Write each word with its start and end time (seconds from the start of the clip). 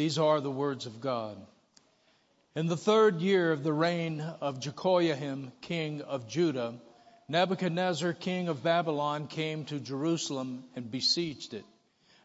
These 0.00 0.16
are 0.16 0.40
the 0.40 0.50
words 0.50 0.86
of 0.86 1.02
God. 1.02 1.36
In 2.56 2.68
the 2.68 2.76
third 2.78 3.20
year 3.20 3.52
of 3.52 3.62
the 3.62 3.72
reign 3.74 4.22
of 4.22 4.58
Jehoiakim, 4.58 5.52
king 5.60 6.00
of 6.00 6.26
Judah, 6.26 6.80
Nebuchadnezzar, 7.28 8.14
king 8.14 8.48
of 8.48 8.62
Babylon, 8.62 9.26
came 9.26 9.66
to 9.66 9.78
Jerusalem 9.78 10.64
and 10.74 10.90
besieged 10.90 11.52
it. 11.52 11.66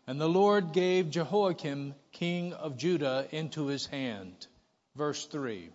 And 0.07 0.21
the 0.21 0.29
Lord 0.29 0.71
gave 0.71 1.09
Jehoiakim, 1.09 1.95
king 2.13 2.53
of 2.53 2.77
Judah, 2.77 3.27
into 3.33 3.65
his 3.65 3.85
hand. 3.87 4.47
Verse 4.95 5.25
3. 5.25 5.69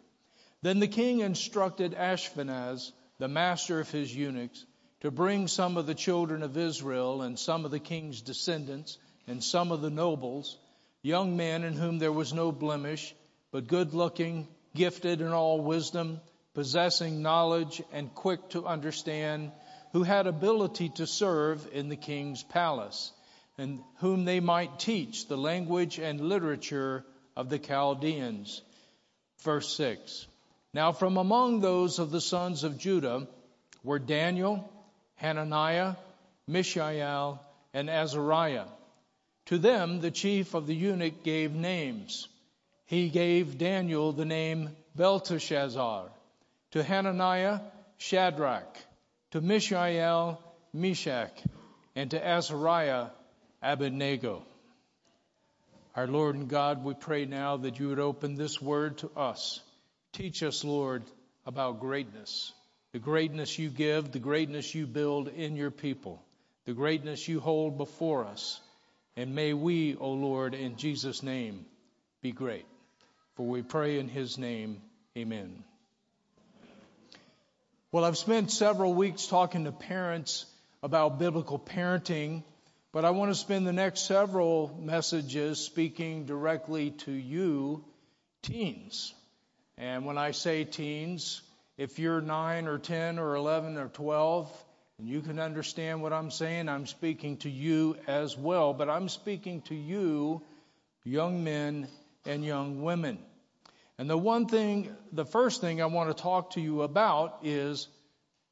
Then 0.63 0.79
the 0.79 0.89
king 0.89 1.21
instructed 1.21 1.93
Ashpenaz, 1.93 2.93
the 3.19 3.29
master 3.29 3.79
of 3.79 3.91
his 3.91 4.17
eunuchs, 4.17 4.65
to 5.03 5.11
bring 5.11 5.49
some 5.49 5.77
of 5.77 5.87
the 5.87 5.95
children 5.95 6.43
of 6.43 6.57
Israel 6.57 7.21
and 7.21 7.39
some 7.39 7.67
of 7.67 7.71
the 7.71 7.79
king's 7.79 8.23
descendants 8.23 8.97
and 9.27 9.45
some 9.45 9.71
of 9.71 9.83
the 9.83 9.91
nobles, 9.91 10.57
young 11.03 11.37
men 11.37 11.65
in 11.65 11.75
whom 11.75 11.99
there 11.99 12.13
was 12.13 12.33
no 12.33 12.53
blemish, 12.53 13.15
but 13.53 13.67
good 13.67 13.95
looking, 13.95 14.47
gifted 14.75 15.21
in 15.21 15.33
all 15.33 15.61
wisdom, 15.61 16.21
possessing 16.55 17.23
knowledge 17.23 17.83
and 17.93 18.15
quick 18.15 18.49
to 18.51 18.67
understand, 18.67 19.51
who 19.93 20.03
had 20.03 20.27
ability 20.27 20.89
to 20.91 21.07
serve 21.07 21.67
in 21.73 21.89
the 21.89 21.97
king's 21.97 22.43
palace, 22.43 23.13
and 23.59 23.81
whom 23.97 24.25
they 24.25 24.41
might 24.41 24.79
teach 24.79 25.27
the 25.27 25.37
language 25.37 25.99
and 25.99 26.21
literature 26.21 27.05
of 27.37 27.49
the 27.49 27.59
Chaldeans. 27.59 28.63
Verse 29.43 29.75
6. 29.77 30.27
Now 30.73 30.93
from 30.93 31.17
among 31.17 31.61
those 31.61 31.99
of 31.99 32.11
the 32.11 32.21
sons 32.21 32.63
of 32.63 32.79
Judah 32.79 33.27
were 33.83 33.99
Daniel, 33.99 34.71
Hananiah, 35.17 35.97
Mishael, 36.47 37.41
and 37.73 37.91
Azariah. 37.91 38.67
To 39.51 39.59
them 39.59 40.01
the 40.01 40.13
chief 40.13 40.55
of 40.55 40.69
the 40.69 40.77
eunuch 40.77 41.25
gave 41.25 41.53
names. 41.53 42.29
He 42.87 43.09
gave 43.09 43.59
Daniel 43.59 44.13
the 44.13 44.25
name 44.25 44.77
Belteshazzar, 44.95 46.09
to 46.71 46.83
Hananiah, 46.85 47.59
Shadrach, 47.99 48.79
to 49.33 49.41
Mishael, 49.41 50.41
Meshach, 50.73 51.37
and 51.97 52.13
to 52.13 52.25
Azariah, 52.25 53.07
Abednego. 53.61 54.45
Our 55.97 56.07
Lord 56.07 56.37
and 56.37 56.49
God, 56.49 56.85
we 56.85 56.95
pray 56.95 57.25
now 57.25 57.57
that 57.57 57.81
you 57.81 57.89
would 57.89 57.99
open 57.99 58.37
this 58.37 58.63
word 58.63 58.99
to 58.99 59.11
us. 59.17 59.61
Teach 60.13 60.45
us, 60.45 60.63
Lord, 60.63 61.03
about 61.45 61.81
greatness. 61.81 62.53
The 62.93 63.01
greatness 63.01 63.59
you 63.59 63.69
give, 63.69 64.13
the 64.13 64.21
greatness 64.21 64.73
you 64.77 64.87
build 64.87 65.27
in 65.27 65.57
your 65.57 65.73
people, 65.73 66.23
the 66.67 66.73
greatness 66.73 67.27
you 67.27 67.41
hold 67.41 67.77
before 67.79 68.27
us. 68.27 68.61
And 69.21 69.35
may 69.35 69.53
we, 69.53 69.97
O 69.97 70.13
Lord, 70.13 70.55
in 70.55 70.77
Jesus' 70.77 71.23
name, 71.23 71.67
be 72.23 72.33
great. 72.33 72.65
For 73.35 73.45
we 73.45 73.61
pray 73.61 73.99
in 73.99 74.09
his 74.09 74.39
name, 74.39 74.81
amen. 75.15 75.63
Well, 77.93 78.07
I've 78.07 78.17
spent 78.17 78.51
several 78.51 78.95
weeks 78.95 79.27
talking 79.27 79.65
to 79.65 79.73
parents 79.73 80.47
about 80.83 81.19
biblical 81.19 81.59
parenting, 81.59 82.45
but 82.93 83.05
I 83.05 83.11
want 83.11 83.31
to 83.31 83.35
spend 83.35 83.67
the 83.67 83.75
next 83.75 84.07
several 84.07 84.75
messages 84.81 85.59
speaking 85.59 86.25
directly 86.25 86.93
to 87.05 87.13
you, 87.13 87.85
teens. 88.41 89.13
And 89.77 90.07
when 90.07 90.17
I 90.17 90.31
say 90.31 90.65
teens, 90.65 91.43
if 91.77 91.99
you're 91.99 92.23
9 92.23 92.67
or 92.67 92.79
10 92.79 93.19
or 93.19 93.35
11 93.35 93.77
or 93.77 93.89
12, 93.89 94.65
and 95.01 95.09
you 95.09 95.23
can 95.23 95.39
understand 95.39 96.03
what 96.03 96.13
I'm 96.13 96.31
saying, 96.31 96.69
I'm 96.69 96.85
speaking 96.85 97.39
to 97.39 97.49
you 97.49 97.97
as 98.07 98.37
well, 98.37 98.75
but 98.75 98.91
I'm 98.91 99.09
speaking 99.09 99.63
to 99.63 99.75
you, 99.75 100.43
young 101.05 101.43
men 101.43 101.89
and 102.27 102.45
young 102.45 102.83
women. 102.83 103.19
And 103.97 104.11
the 104.11 104.19
one 104.19 104.45
thing, 104.45 104.95
the 105.11 105.25
first 105.25 105.63
thing 105.63 105.81
I 105.81 105.87
want 105.87 106.15
to 106.15 106.23
talk 106.23 106.51
to 106.51 106.61
you 106.61 106.83
about 106.83 107.39
is 107.45 107.89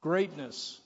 greatness. 0.01 0.81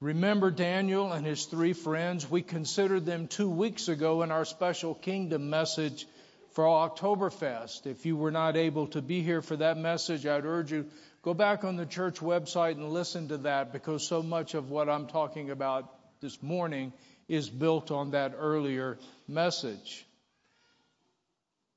Remember 0.00 0.50
Daniel 0.50 1.12
and 1.12 1.26
his 1.26 1.44
three 1.44 1.74
friends? 1.74 2.30
We 2.30 2.40
considered 2.40 3.04
them 3.04 3.28
two 3.28 3.50
weeks 3.50 3.88
ago 3.88 4.22
in 4.22 4.30
our 4.30 4.46
special 4.46 4.94
kingdom 4.94 5.50
message 5.50 6.06
for 6.52 6.64
Oktoberfest. 6.64 7.86
If 7.86 8.06
you 8.06 8.16
were 8.16 8.30
not 8.30 8.56
able 8.56 8.86
to 8.88 9.02
be 9.02 9.20
here 9.20 9.42
for 9.42 9.56
that 9.56 9.76
message, 9.76 10.24
I'd 10.24 10.46
urge 10.46 10.72
you 10.72 10.86
go 11.22 11.34
back 11.34 11.64
on 11.64 11.76
the 11.76 11.86
church 11.86 12.20
website 12.20 12.72
and 12.72 12.90
listen 12.90 13.28
to 13.28 13.38
that 13.38 13.72
because 13.72 14.06
so 14.06 14.22
much 14.22 14.54
of 14.54 14.70
what 14.70 14.88
I'm 14.88 15.06
talking 15.06 15.50
about 15.50 15.92
this 16.20 16.42
morning 16.42 16.92
is 17.28 17.48
built 17.48 17.90
on 17.90 18.10
that 18.10 18.34
earlier 18.36 18.98
message. 19.28 20.06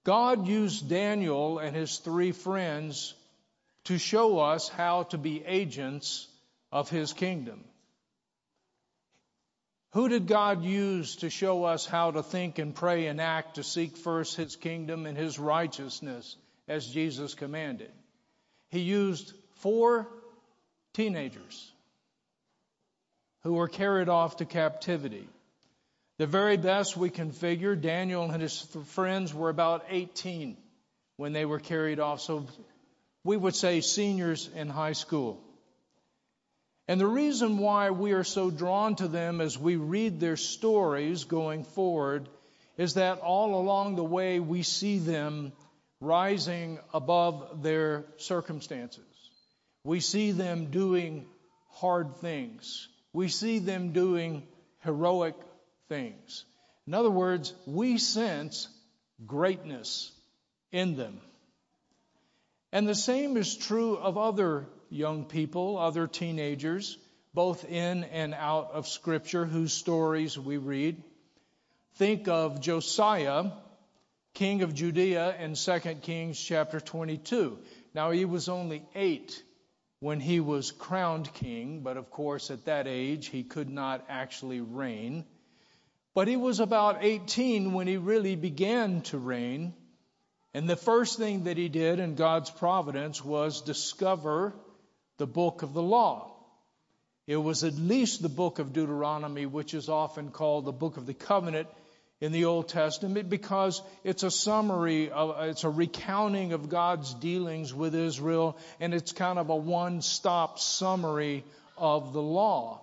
God 0.03 0.47
used 0.47 0.89
Daniel 0.89 1.59
and 1.59 1.75
his 1.75 1.97
three 1.97 2.31
friends 2.31 3.13
to 3.85 3.97
show 3.97 4.39
us 4.39 4.67
how 4.67 5.03
to 5.03 5.17
be 5.17 5.43
agents 5.45 6.27
of 6.71 6.89
his 6.89 7.13
kingdom. 7.13 7.63
Who 9.93 10.09
did 10.09 10.25
God 10.25 10.63
use 10.63 11.17
to 11.17 11.29
show 11.29 11.65
us 11.65 11.85
how 11.85 12.09
to 12.11 12.23
think 12.23 12.57
and 12.57 12.73
pray 12.73 13.05
and 13.05 13.21
act 13.21 13.55
to 13.55 13.63
seek 13.63 13.95
first 13.95 14.35
His 14.35 14.55
kingdom 14.55 15.05
and 15.05 15.15
His 15.15 15.37
righteousness 15.37 16.35
as 16.67 16.87
Jesus 16.87 17.35
commanded? 17.35 17.91
He 18.73 18.79
used 18.79 19.31
four 19.57 20.07
teenagers 20.95 21.71
who 23.43 23.53
were 23.53 23.67
carried 23.67 24.09
off 24.09 24.37
to 24.37 24.45
captivity. 24.45 25.27
The 26.17 26.25
very 26.25 26.57
best 26.57 26.97
we 26.97 27.11
can 27.11 27.31
figure, 27.31 27.75
Daniel 27.75 28.31
and 28.31 28.41
his 28.41 28.59
friends 28.87 29.31
were 29.31 29.49
about 29.49 29.85
18 29.91 30.57
when 31.17 31.33
they 31.33 31.45
were 31.45 31.59
carried 31.59 31.99
off. 31.99 32.21
So 32.21 32.47
we 33.23 33.37
would 33.37 33.55
say 33.55 33.81
seniors 33.81 34.49
in 34.55 34.69
high 34.69 34.93
school. 34.93 35.39
And 36.87 36.99
the 36.99 37.05
reason 37.05 37.59
why 37.59 37.91
we 37.91 38.13
are 38.13 38.23
so 38.23 38.49
drawn 38.49 38.95
to 38.95 39.07
them 39.07 39.39
as 39.39 39.55
we 39.55 39.75
read 39.75 40.19
their 40.19 40.35
stories 40.35 41.25
going 41.25 41.63
forward 41.63 42.27
is 42.77 42.95
that 42.95 43.19
all 43.19 43.53
along 43.53 43.97
the 43.97 44.03
way 44.03 44.39
we 44.39 44.63
see 44.63 44.97
them 44.97 45.51
rising 46.03 46.79
above 46.93 47.63
their 47.63 48.05
circumstances. 48.17 49.05
We 49.83 49.99
see 49.99 50.31
them 50.31 50.71
doing 50.71 51.27
hard 51.71 52.17
things. 52.17 52.87
We 53.13 53.29
see 53.29 53.59
them 53.59 53.93
doing 53.93 54.43
heroic 54.79 55.35
things. 55.89 56.45
In 56.87 56.93
other 56.93 57.09
words, 57.09 57.53
we 57.65 57.97
sense 57.97 58.67
greatness 59.25 60.11
in 60.71 60.95
them. 60.95 61.21
And 62.71 62.87
the 62.87 62.95
same 62.95 63.37
is 63.37 63.55
true 63.55 63.95
of 63.95 64.17
other 64.17 64.67
young 64.89 65.25
people, 65.25 65.77
other 65.77 66.07
teenagers, 66.07 66.97
both 67.33 67.65
in 67.65 68.03
and 68.03 68.33
out 68.33 68.71
of 68.73 68.87
Scripture, 68.87 69.45
whose 69.45 69.73
stories 69.73 70.37
we 70.37 70.57
read. 70.57 71.01
Think 71.95 72.27
of 72.27 72.61
Josiah, 72.61 73.51
king 74.33 74.63
of 74.63 74.73
Judea, 74.73 75.35
in 75.39 75.53
2 75.53 75.79
Kings 76.01 76.39
chapter 76.39 76.79
22. 76.79 77.59
Now, 77.93 78.11
he 78.11 78.25
was 78.25 78.49
only 78.49 78.83
eight 78.95 79.43
when 79.99 80.19
he 80.19 80.39
was 80.39 80.71
crowned 80.71 81.31
king, 81.33 81.81
but 81.81 81.97
of 81.97 82.09
course, 82.09 82.49
at 82.49 82.65
that 82.65 82.87
age, 82.87 83.27
he 83.27 83.43
could 83.43 83.69
not 83.69 84.03
actually 84.09 84.59
reign. 84.59 85.23
But 86.15 86.27
he 86.27 86.35
was 86.35 86.59
about 86.59 87.03
18 87.03 87.73
when 87.73 87.87
he 87.87 87.97
really 87.97 88.35
began 88.35 89.01
to 89.03 89.17
reign. 89.17 89.73
And 90.53 90.67
the 90.67 90.75
first 90.75 91.17
thing 91.17 91.45
that 91.45 91.57
he 91.57 91.69
did 91.69 91.99
in 91.99 92.15
God's 92.15 92.49
providence 92.49 93.23
was 93.23 93.61
discover 93.61 94.53
the 95.17 95.27
book 95.27 95.61
of 95.61 95.73
the 95.73 95.81
law. 95.81 96.31
It 97.25 97.37
was 97.37 97.63
at 97.63 97.75
least 97.75 98.21
the 98.21 98.29
book 98.29 98.59
of 98.59 98.73
Deuteronomy, 98.73 99.45
which 99.45 99.73
is 99.73 99.89
often 99.89 100.31
called 100.31 100.65
the 100.65 100.71
book 100.71 100.97
of 100.97 101.05
the 101.05 101.13
covenant 101.13 101.67
in 102.23 102.31
the 102.31 102.45
Old 102.45 102.69
Testament 102.69 103.29
because 103.29 103.81
it's 104.05 104.23
a 104.23 104.31
summary 104.31 105.11
of, 105.11 105.35
it's 105.41 105.65
a 105.65 105.69
recounting 105.69 106.53
of 106.53 106.69
God's 106.69 107.13
dealings 107.15 107.73
with 107.73 107.93
Israel 107.93 108.57
and 108.79 108.93
it's 108.93 109.11
kind 109.11 109.37
of 109.37 109.49
a 109.49 109.55
one-stop 109.57 110.57
summary 110.57 111.43
of 111.77 112.13
the 112.13 112.21
law. 112.21 112.79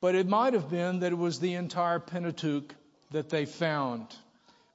But 0.00 0.14
it 0.14 0.26
might 0.26 0.54
have 0.54 0.70
been 0.70 1.00
that 1.00 1.12
it 1.12 1.18
was 1.18 1.38
the 1.38 1.52
entire 1.56 1.98
Pentateuch 1.98 2.74
that 3.10 3.28
they 3.28 3.44
found, 3.44 4.06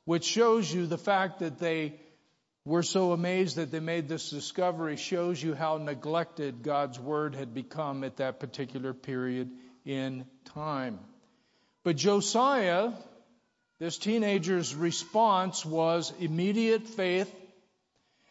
which 0.05 0.25
shows 0.25 0.71
you 0.71 0.85
the 0.85 0.99
fact 0.99 1.39
that 1.39 1.57
they 1.57 1.95
we're 2.65 2.83
so 2.83 3.13
amazed 3.13 3.55
that 3.55 3.71
they 3.71 3.79
made 3.79 4.07
this 4.07 4.29
discovery 4.29 4.95
shows 4.95 5.41
you 5.41 5.55
how 5.55 5.77
neglected 5.77 6.61
God's 6.61 6.99
word 6.99 7.33
had 7.33 7.55
become 7.55 8.03
at 8.03 8.17
that 8.17 8.39
particular 8.39 8.93
period 8.93 9.49
in 9.85 10.25
time. 10.53 10.99
But 11.83 11.97
Josiah, 11.97 12.93
this 13.83 13.97
teenager's 13.97 14.73
response 14.73 15.65
was 15.65 16.13
immediate 16.21 16.87
faith, 16.87 17.29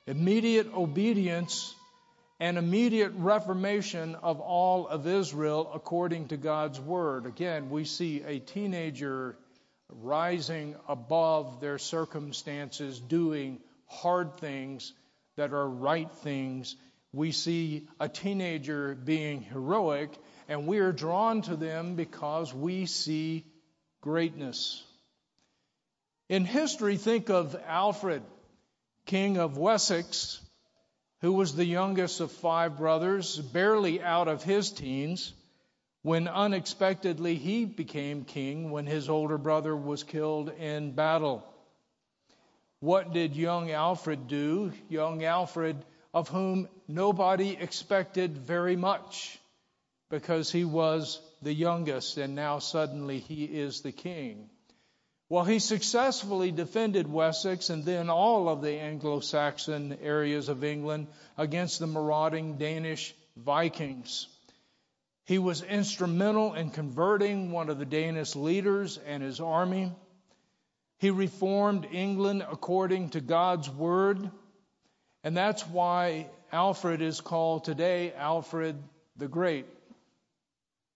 immediate 0.06 0.72
obedience, 0.72 1.74
and 2.40 2.56
immediate 2.56 3.12
reformation 3.14 4.14
of 4.14 4.40
all 4.40 4.88
of 4.88 5.06
Israel 5.06 5.70
according 5.74 6.28
to 6.28 6.38
God's 6.38 6.80
word. 6.80 7.26
Again, 7.26 7.68
we 7.68 7.84
see 7.84 8.22
a 8.22 8.38
teenager 8.38 9.36
rising 9.90 10.74
above 10.88 11.60
their 11.60 11.76
circumstances, 11.76 12.98
doing 12.98 13.60
hard 13.84 14.38
things 14.38 14.94
that 15.36 15.52
are 15.52 15.68
right 15.68 16.10
things. 16.22 16.76
We 17.12 17.30
see 17.30 17.88
a 18.00 18.08
teenager 18.08 18.94
being 18.94 19.42
heroic, 19.42 20.18
and 20.48 20.66
we 20.66 20.78
are 20.78 20.92
drawn 20.92 21.42
to 21.42 21.56
them 21.56 21.94
because 21.94 22.54
we 22.54 22.86
see 22.86 23.44
greatness. 24.00 24.82
In 26.32 26.46
history, 26.46 26.96
think 26.96 27.28
of 27.28 27.54
Alfred, 27.66 28.22
King 29.04 29.36
of 29.36 29.58
Wessex, 29.58 30.40
who 31.20 31.34
was 31.34 31.54
the 31.54 31.66
youngest 31.66 32.20
of 32.20 32.32
five 32.32 32.78
brothers, 32.78 33.36
barely 33.36 34.00
out 34.00 34.28
of 34.28 34.42
his 34.42 34.70
teens, 34.70 35.34
when 36.00 36.28
unexpectedly 36.28 37.34
he 37.34 37.66
became 37.66 38.24
king 38.24 38.70
when 38.70 38.86
his 38.86 39.10
older 39.10 39.36
brother 39.36 39.76
was 39.76 40.04
killed 40.04 40.48
in 40.48 40.92
battle. 40.92 41.44
What 42.80 43.12
did 43.12 43.36
young 43.36 43.70
Alfred 43.70 44.26
do? 44.26 44.72
Young 44.88 45.22
Alfred, 45.24 45.84
of 46.14 46.30
whom 46.30 46.66
nobody 46.88 47.50
expected 47.50 48.38
very 48.38 48.76
much 48.76 49.38
because 50.08 50.50
he 50.50 50.64
was 50.64 51.20
the 51.42 51.52
youngest 51.52 52.16
and 52.16 52.34
now 52.34 52.58
suddenly 52.58 53.18
he 53.18 53.44
is 53.44 53.82
the 53.82 53.92
king. 53.92 54.48
Well, 55.32 55.44
he 55.44 55.60
successfully 55.60 56.52
defended 56.52 57.10
Wessex 57.10 57.70
and 57.70 57.86
then 57.86 58.10
all 58.10 58.50
of 58.50 58.60
the 58.60 58.78
Anglo 58.78 59.20
Saxon 59.20 59.96
areas 60.02 60.50
of 60.50 60.62
England 60.62 61.06
against 61.38 61.78
the 61.78 61.86
marauding 61.86 62.58
Danish 62.58 63.14
Vikings. 63.34 64.28
He 65.24 65.38
was 65.38 65.62
instrumental 65.62 66.52
in 66.52 66.68
converting 66.68 67.50
one 67.50 67.70
of 67.70 67.78
the 67.78 67.86
Danish 67.86 68.36
leaders 68.36 68.98
and 69.06 69.22
his 69.22 69.40
army. 69.40 69.92
He 70.98 71.08
reformed 71.08 71.88
England 71.90 72.42
according 72.42 73.08
to 73.12 73.22
God's 73.22 73.70
word. 73.70 74.30
And 75.24 75.34
that's 75.34 75.66
why 75.66 76.26
Alfred 76.52 77.00
is 77.00 77.22
called 77.22 77.64
today 77.64 78.12
Alfred 78.12 78.76
the 79.16 79.28
Great, 79.28 79.64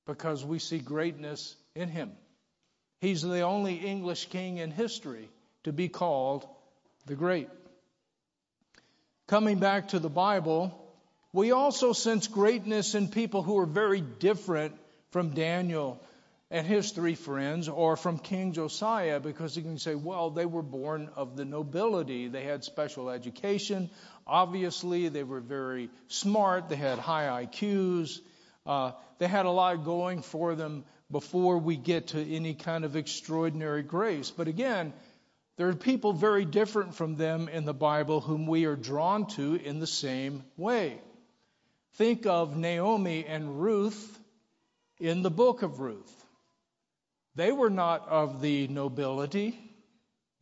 because 0.07 0.45
we 0.45 0.59
see 0.59 0.79
greatness 0.79 1.57
in 1.75 1.89
him. 1.89 2.13
He's 3.01 3.23
the 3.23 3.43
only 3.43 3.75
English 3.75 4.29
king 4.31 4.59
in 4.59 4.71
history 4.71 5.29
to 5.65 5.73
be 5.73 5.89
called 5.89 6.47
the 7.07 7.15
Great. 7.15 7.49
Coming 9.27 9.59
back 9.59 9.89
to 9.89 9.99
the 9.99 10.09
Bible, 10.09 10.73
we 11.33 11.53
also 11.53 11.93
sense 11.93 12.29
greatness 12.29 12.95
in 12.95 13.09
people 13.09 13.43
who 13.43 13.59
are 13.59 13.67
very 13.67 14.01
different 14.01 14.75
from 15.11 15.31
Daniel 15.31 16.01
and 16.51 16.67
his 16.67 16.93
three 16.93 17.17
friends 17.17 17.69
or 17.69 17.97
from 17.97 18.19
King 18.19 18.53
Josiah 18.53 19.19
because 19.19 19.57
you 19.57 19.63
can 19.63 19.79
say, 19.79 19.95
well, 19.95 20.31
they 20.31 20.47
were 20.47 20.63
born 20.63 21.11
of 21.17 21.37
the 21.37 21.45
nobility. 21.45 22.29
They 22.29 22.45
had 22.45 22.63
special 22.63 23.11
education. 23.11 23.91
Obviously, 24.27 25.09
they 25.09 25.25
were 25.25 25.41
very 25.41 25.91
smart. 26.09 26.69
They 26.69 26.77
had 26.77 26.99
high 26.99 27.45
IQs. 27.45 28.21
Uh, 28.65 28.93
they 29.19 29.27
had 29.27 29.47
a 29.47 29.51
lot 29.51 29.85
going 29.85 30.23
for 30.23 30.55
them 30.55 30.85
before 31.11 31.59
we 31.59 31.77
get 31.77 32.09
to 32.09 32.35
any 32.35 32.55
kind 32.55 32.85
of 32.85 32.97
extraordinary 32.97 33.83
grace. 33.83 34.31
But 34.31 34.49
again, 34.49 34.93
there 35.57 35.69
are 35.69 35.75
people 35.75 36.13
very 36.13 36.45
different 36.45 36.95
from 36.95 37.17
them 37.17 37.49
in 37.49 37.65
the 37.65 37.75
Bible 37.75 38.21
whom 38.21 38.47
we 38.47 38.65
are 38.65 38.77
drawn 38.77 39.27
to 39.29 39.55
in 39.55 39.79
the 39.79 39.87
same 39.87 40.43
way. 40.57 41.01
Think 41.95 42.27
of 42.27 42.57
Naomi 42.57 43.25
and 43.25 43.61
Ruth 43.61 44.19
in 45.01 45.23
the 45.23 45.31
book 45.31 45.63
of 45.63 45.81
Ruth. 45.81 46.13
They 47.37 47.53
were 47.53 47.71
not 47.71 48.09
of 48.09 48.41
the 48.41 48.69
nobility. 48.69 49.59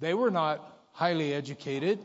They 0.01 0.15
were 0.15 0.31
not 0.31 0.61
highly 0.93 1.33
educated. 1.33 1.99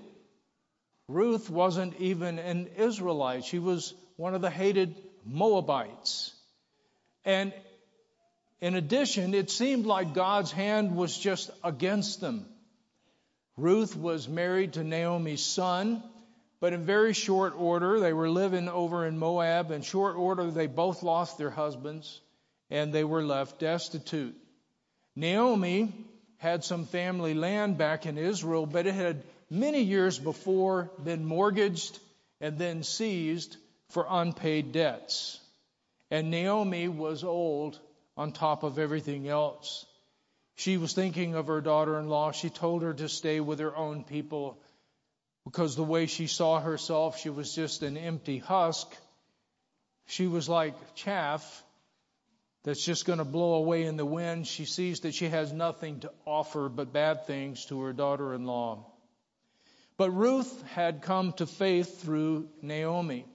Ruth 1.08 1.50
wasn't 1.50 2.00
even 2.00 2.38
an 2.38 2.68
Israelite. 2.78 3.46
She 3.46 3.60
was 3.60 3.94
one 4.18 4.36
of 4.36 4.42
the 4.42 4.50
hated 4.50 4.96
Moabites. 5.26 6.34
And 7.26 7.54
in 8.62 8.76
addition, 8.76 9.34
it 9.34 9.50
seemed 9.50 9.86
like 9.86 10.14
God's 10.14 10.52
hand 10.52 10.96
was 10.96 11.18
just 11.18 11.50
against 11.64 12.20
them. 12.20 12.46
Ruth 13.56 13.96
was 13.96 14.28
married 14.28 14.74
to 14.74 14.84
Naomi's 14.84 15.44
son, 15.44 16.04
but 16.60 16.74
in 16.74 16.86
very 16.86 17.14
short 17.14 17.54
order, 17.58 18.00
they 18.00 18.14
were 18.14 18.30
living 18.30 18.68
over 18.68 19.06
in 19.06 19.18
Moab. 19.18 19.72
In 19.72 19.82
short 19.82 20.18
order, 20.18 20.52
they 20.52 20.68
both 20.68 21.04
lost 21.04 21.38
their 21.38 21.50
husbands 21.50 22.20
and 22.70 22.94
they 22.94 23.04
were 23.04 23.24
left 23.24 23.60
destitute. 23.60 24.36
Naomi 25.16 25.94
had 26.38 26.64
some 26.64 26.86
family 26.86 27.34
land 27.34 27.78
back 27.78 28.06
in 28.06 28.18
Israel, 28.18 28.66
but 28.66 28.88
it 28.88 28.94
had 28.94 29.24
many 29.50 29.82
years 29.82 30.20
before 30.20 30.92
been 31.04 31.26
mortgaged 31.26 32.00
and 32.40 32.58
then 32.58 32.84
seized 32.84 33.58
for 33.90 34.06
unpaid 34.10 34.72
debts. 34.72 35.40
And 36.12 36.32
Naomi 36.32 36.88
was 36.88 37.24
old 37.24 37.80
on 38.20 38.34
top 38.34 38.64
of 38.64 38.78
everything 38.78 39.30
else. 39.30 39.86
She 40.56 40.76
was 40.76 40.92
thinking 40.92 41.36
of 41.36 41.48
her 41.48 41.62
daughter 41.62 41.98
in 41.98 42.10
law. 42.10 42.34
She 42.34 42.50
told 42.50 42.84
her 42.84 42.94
to 42.94 43.08
stay 43.08 43.40
with 43.40 43.60
her 43.60 43.74
own 43.74 44.04
people 44.04 44.60
because 45.46 45.78
the 45.78 45.86
way 45.86 46.06
she 46.06 46.28
saw 46.28 46.60
herself, 46.60 47.18
she 47.18 47.30
was 47.30 47.56
just 47.56 47.82
an 47.82 47.96
empty 47.96 48.38
husk. 48.38 48.94
She 50.08 50.28
was 50.28 50.50
like 50.50 50.76
chaff 50.96 51.64
that's 52.66 52.84
just 52.84 53.06
going 53.06 53.20
to 53.20 53.26
blow 53.26 53.54
away 53.54 53.84
in 53.84 53.96
the 53.96 54.06
wind. 54.06 54.48
She 54.48 54.66
sees 54.66 55.00
that 55.02 55.16
she 55.16 55.30
has 55.30 55.54
nothing 55.54 56.02
to 56.02 56.12
offer 56.26 56.68
but 56.68 56.92
bad 56.92 57.26
things 57.26 57.66
to 57.68 57.82
her 57.84 57.94
daughter 57.94 58.34
in 58.34 58.46
law. 58.46 58.86
But 59.96 60.12
Ruth 60.12 60.62
had 60.74 61.04
come 61.04 61.32
to 61.34 61.46
faith 61.46 62.02
through 62.02 62.50
Naomi. 62.62 63.26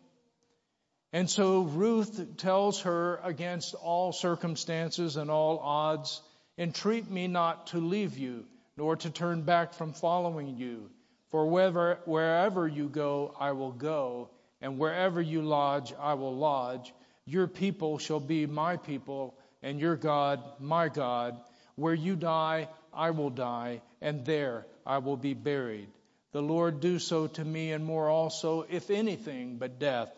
And 1.14 1.30
so 1.30 1.60
Ruth 1.60 2.38
tells 2.38 2.80
her 2.80 3.20
against 3.22 3.76
all 3.76 4.10
circumstances 4.10 5.16
and 5.16 5.30
all 5.30 5.60
odds, 5.60 6.20
entreat 6.58 7.08
me 7.08 7.28
not 7.28 7.68
to 7.68 7.78
leave 7.78 8.18
you, 8.18 8.46
nor 8.76 8.96
to 8.96 9.10
turn 9.10 9.42
back 9.42 9.74
from 9.74 9.92
following 9.92 10.56
you. 10.56 10.90
For 11.30 11.46
wherever, 11.46 12.00
wherever 12.04 12.66
you 12.66 12.88
go, 12.88 13.32
I 13.38 13.52
will 13.52 13.70
go, 13.70 14.30
and 14.60 14.76
wherever 14.76 15.22
you 15.22 15.42
lodge, 15.42 15.94
I 16.00 16.14
will 16.14 16.34
lodge. 16.34 16.92
Your 17.26 17.46
people 17.46 17.98
shall 17.98 18.18
be 18.18 18.46
my 18.46 18.76
people, 18.76 19.38
and 19.62 19.78
your 19.78 19.94
God 19.94 20.42
my 20.58 20.88
God. 20.88 21.36
Where 21.76 21.94
you 21.94 22.16
die, 22.16 22.66
I 22.92 23.10
will 23.10 23.30
die, 23.30 23.82
and 24.00 24.26
there 24.26 24.66
I 24.84 24.98
will 24.98 25.16
be 25.16 25.34
buried. 25.34 25.90
The 26.32 26.42
Lord 26.42 26.80
do 26.80 26.98
so 26.98 27.28
to 27.28 27.44
me 27.44 27.70
and 27.70 27.84
more 27.84 28.08
also, 28.08 28.66
if 28.68 28.90
anything 28.90 29.58
but 29.58 29.78
death 29.78 30.10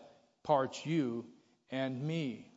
parts 0.47 0.85
you 0.85 1.25
and 1.69 2.01
me. 2.01 2.49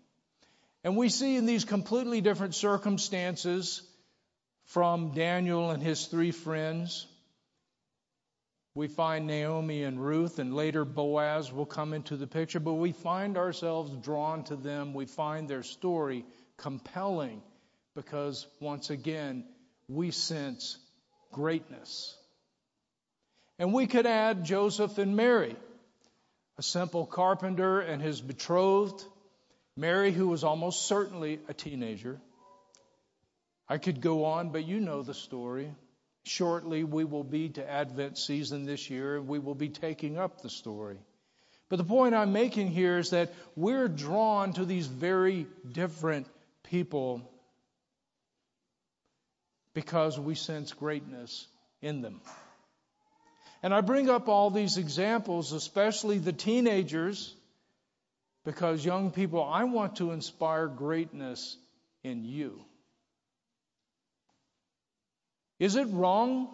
And 0.84 0.96
we 0.96 1.08
see 1.08 1.34
in 1.34 1.44
these 1.44 1.64
completely 1.64 2.20
different 2.20 2.54
circumstances 2.54 3.82
from 4.66 5.12
Daniel 5.12 5.70
and 5.70 5.82
his 5.82 6.06
three 6.06 6.30
friends, 6.30 7.08
we 8.76 8.86
find 8.86 9.26
Naomi 9.26 9.82
and 9.82 10.00
Ruth, 10.00 10.38
and 10.38 10.54
later 10.54 10.84
Boaz 10.84 11.52
will 11.52 11.66
come 11.66 11.92
into 11.92 12.16
the 12.16 12.28
picture, 12.28 12.60
but 12.60 12.74
we 12.74 12.92
find 12.92 13.36
ourselves 13.36 13.90
drawn 13.96 14.44
to 14.44 14.54
them. 14.54 14.94
We 14.94 15.06
find 15.06 15.48
their 15.48 15.64
story 15.64 16.24
compelling 16.56 17.42
because, 17.96 18.46
once 18.60 18.90
again, 18.90 19.44
we 19.88 20.12
sense 20.12 20.78
greatness. 21.32 22.16
And 23.58 23.74
we 23.74 23.88
could 23.88 24.06
add 24.06 24.44
Joseph 24.44 24.98
and 24.98 25.16
Mary 25.16 25.56
a 26.60 26.62
simple 26.62 27.06
carpenter 27.06 27.80
and 27.80 28.02
his 28.02 28.20
betrothed, 28.20 29.02
Mary, 29.78 30.12
who 30.12 30.28
was 30.28 30.44
almost 30.44 30.84
certainly 30.84 31.40
a 31.48 31.54
teenager. 31.54 32.20
I 33.66 33.78
could 33.78 34.02
go 34.02 34.26
on, 34.26 34.50
but 34.50 34.66
you 34.66 34.78
know 34.78 35.02
the 35.02 35.14
story. 35.14 35.72
Shortly, 36.24 36.84
we 36.84 37.04
will 37.04 37.24
be 37.24 37.48
to 37.48 37.66
Advent 37.66 38.18
season 38.18 38.66
this 38.66 38.90
year, 38.90 39.16
and 39.16 39.26
we 39.26 39.38
will 39.38 39.54
be 39.54 39.70
taking 39.70 40.18
up 40.18 40.42
the 40.42 40.50
story. 40.50 40.98
But 41.70 41.76
the 41.76 41.84
point 41.84 42.14
I'm 42.14 42.34
making 42.34 42.68
here 42.68 42.98
is 42.98 43.08
that 43.08 43.32
we're 43.56 43.88
drawn 43.88 44.52
to 44.52 44.66
these 44.66 44.86
very 44.86 45.46
different 45.72 46.26
people 46.64 47.22
because 49.72 50.20
we 50.20 50.34
sense 50.34 50.74
greatness 50.74 51.46
in 51.80 52.02
them. 52.02 52.20
And 53.62 53.74
I 53.74 53.82
bring 53.82 54.08
up 54.08 54.28
all 54.28 54.50
these 54.50 54.78
examples, 54.78 55.52
especially 55.52 56.18
the 56.18 56.32
teenagers, 56.32 57.34
because 58.44 58.84
young 58.84 59.10
people, 59.10 59.44
I 59.44 59.64
want 59.64 59.96
to 59.96 60.12
inspire 60.12 60.66
greatness 60.66 61.56
in 62.02 62.24
you. 62.24 62.64
Is 65.58 65.76
it 65.76 65.88
wrong 65.90 66.48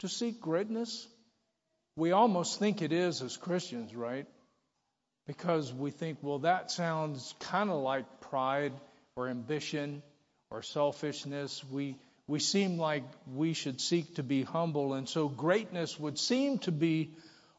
to 0.00 0.08
seek 0.08 0.40
greatness? 0.40 1.06
We 1.96 2.10
almost 2.10 2.58
think 2.58 2.82
it 2.82 2.92
is 2.92 3.22
as 3.22 3.36
Christians, 3.36 3.94
right? 3.94 4.26
Because 5.28 5.72
we 5.72 5.92
think, 5.92 6.18
well, 6.22 6.40
that 6.40 6.72
sounds 6.72 7.34
kind 7.38 7.70
of 7.70 7.82
like 7.82 8.20
pride 8.20 8.72
or 9.14 9.28
ambition 9.28 10.02
or 10.50 10.62
selfishness. 10.62 11.62
We, 11.70 11.96
we 12.28 12.38
seem 12.38 12.76
like 12.76 13.04
we 13.34 13.54
should 13.54 13.80
seek 13.80 14.16
to 14.16 14.22
be 14.22 14.42
humble, 14.42 14.92
and 14.92 15.08
so 15.08 15.28
greatness 15.28 15.98
would 15.98 16.18
seem 16.18 16.58
to 16.60 16.70
be 16.70 17.10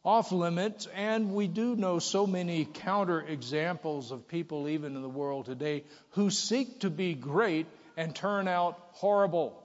off 0.05 0.31
limits. 0.31 0.87
And 0.95 1.33
we 1.33 1.47
do 1.47 1.75
know 1.75 1.97
so 1.97 2.27
many 2.27 2.65
counter 2.65 3.19
examples 3.19 4.11
of 4.11 4.27
people, 4.27 4.69
even 4.69 4.95
in 4.95 5.01
the 5.01 5.09
world 5.09 5.45
today, 5.45 5.83
who 6.11 6.29
seek 6.29 6.81
to 6.81 6.91
be 6.91 7.15
great 7.15 7.65
and 7.97 8.15
turn 8.15 8.47
out 8.47 8.79
horrible. 8.91 9.59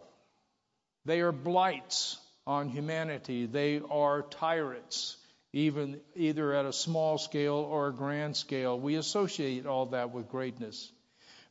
They 1.04 1.20
are 1.20 1.32
blights 1.32 2.18
on 2.46 2.70
humanity, 2.70 3.44
they 3.44 3.82
are 3.90 4.22
tyrants. 4.22 5.18
Even 5.52 6.00
either 6.16 6.52
at 6.52 6.64
a 6.64 6.72
small 6.72 7.16
scale 7.16 7.54
or 7.54 7.86
a 7.86 7.92
grand 7.92 8.36
scale. 8.36 8.76
We 8.76 8.96
associate 8.96 9.66
all 9.66 9.86
that 9.86 10.10
with 10.10 10.28
greatness. 10.28 10.90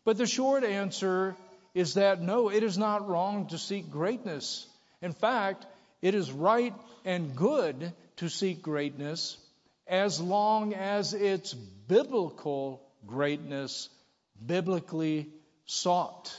But 0.04 0.18
the 0.18 0.26
short 0.26 0.66
answer 0.66 1.38
is 1.74 1.96
that 1.96 2.22
no, 2.22 2.50
it 2.50 2.64
is 2.64 2.78
not 2.78 3.08
wrong 3.08 3.48
to 3.48 3.58
seek 3.58 3.90
greatness. 3.90 4.68
In 5.02 5.14
fact, 5.14 5.66
it 6.02 6.16
is 6.16 6.32
right 6.32 6.74
and 7.06 7.36
good 7.36 7.94
to 8.18 8.30
seek 8.30 8.62
greatness 8.62 9.38
as 9.88 10.20
long 10.20 10.74
as 10.74 11.14
it's 11.14 11.54
biblical 11.54 12.82
greatness, 13.06 13.90
biblically 14.46 15.30
sought. 15.66 16.36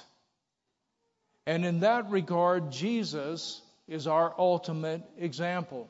And 1.47 1.65
in 1.65 1.81
that 1.81 2.11
regard, 2.11 2.73
Jesus 2.73 3.61
is 3.87 4.07
our 4.07 4.35
ultimate 4.39 5.03
example. 5.19 5.89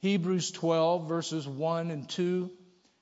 Hebrews 0.00 0.50
12, 0.50 1.08
verses 1.08 1.46
1 1.46 1.90
and 1.90 2.08
2 2.08 2.50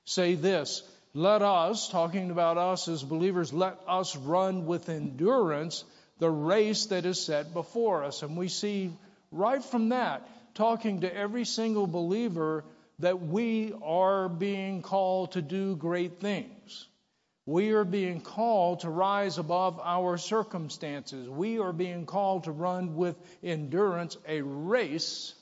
say 0.05 0.35
this 0.35 0.83
let 1.13 1.41
us, 1.41 1.89
talking 1.89 2.31
about 2.31 2.57
us 2.57 2.87
as 2.87 3.03
believers, 3.03 3.51
let 3.51 3.77
us 3.87 4.15
run 4.15 4.65
with 4.65 4.89
endurance 4.89 5.83
the 6.19 6.29
race 6.29 6.87
that 6.87 7.05
is 7.05 7.19
set 7.19 7.53
before 7.53 8.03
us. 8.03 8.21
And 8.21 8.37
we 8.37 8.47
see 8.47 8.91
right 9.31 9.63
from 9.63 9.89
that, 9.89 10.27
talking 10.53 11.01
to 11.01 11.15
every 11.15 11.45
single 11.45 11.87
believer, 11.87 12.63
that 12.99 13.21
we 13.21 13.73
are 13.81 14.27
being 14.29 14.81
called 14.81 15.31
to 15.31 15.41
do 15.41 15.75
great 15.75 16.19
things. 16.19 16.87
We 17.45 17.71
are 17.71 17.85
being 17.85 18.21
called 18.21 18.81
to 18.81 18.89
rise 18.89 19.39
above 19.39 19.79
our 19.83 20.17
circumstances. 20.17 21.27
We 21.27 21.57
are 21.57 21.73
being 21.73 22.05
called 22.05 22.43
to 22.43 22.51
run 22.51 22.95
with 22.95 23.15
endurance 23.41 24.17
a 24.27 24.41
race, 24.41 25.33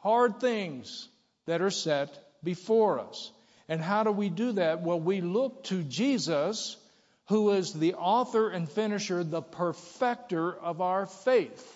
hard 0.00 0.40
things 0.40 1.08
that 1.46 1.62
are 1.62 1.70
set 1.70 2.10
before 2.42 2.98
us. 2.98 3.30
And 3.68 3.80
how 3.80 4.04
do 4.04 4.12
we 4.12 4.28
do 4.28 4.52
that? 4.52 4.82
Well, 4.82 5.00
we 5.00 5.20
look 5.20 5.64
to 5.64 5.82
Jesus, 5.82 6.76
who 7.28 7.50
is 7.50 7.72
the 7.72 7.94
author 7.94 8.48
and 8.48 8.68
finisher, 8.70 9.24
the 9.24 9.42
perfecter 9.42 10.54
of 10.54 10.80
our 10.80 11.06
faith. 11.06 11.72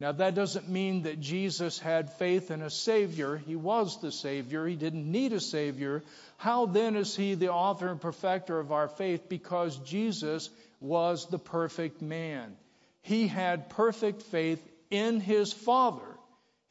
Now, 0.00 0.10
that 0.10 0.34
doesn't 0.34 0.68
mean 0.68 1.02
that 1.02 1.20
Jesus 1.20 1.78
had 1.78 2.12
faith 2.14 2.50
in 2.50 2.60
a 2.60 2.70
Savior. 2.70 3.36
He 3.36 3.54
was 3.54 4.00
the 4.00 4.10
Savior. 4.10 4.66
He 4.66 4.74
didn't 4.74 5.08
need 5.08 5.32
a 5.32 5.38
Savior. 5.38 6.02
How 6.38 6.66
then 6.66 6.96
is 6.96 7.14
He 7.14 7.34
the 7.34 7.52
author 7.52 7.88
and 7.88 8.00
perfecter 8.00 8.58
of 8.58 8.72
our 8.72 8.88
faith? 8.88 9.28
Because 9.28 9.76
Jesus 9.76 10.50
was 10.80 11.26
the 11.26 11.38
perfect 11.38 12.02
man. 12.02 12.56
He 13.02 13.28
had 13.28 13.70
perfect 13.70 14.22
faith 14.22 14.60
in 14.90 15.20
His 15.20 15.52
Father. 15.52 16.11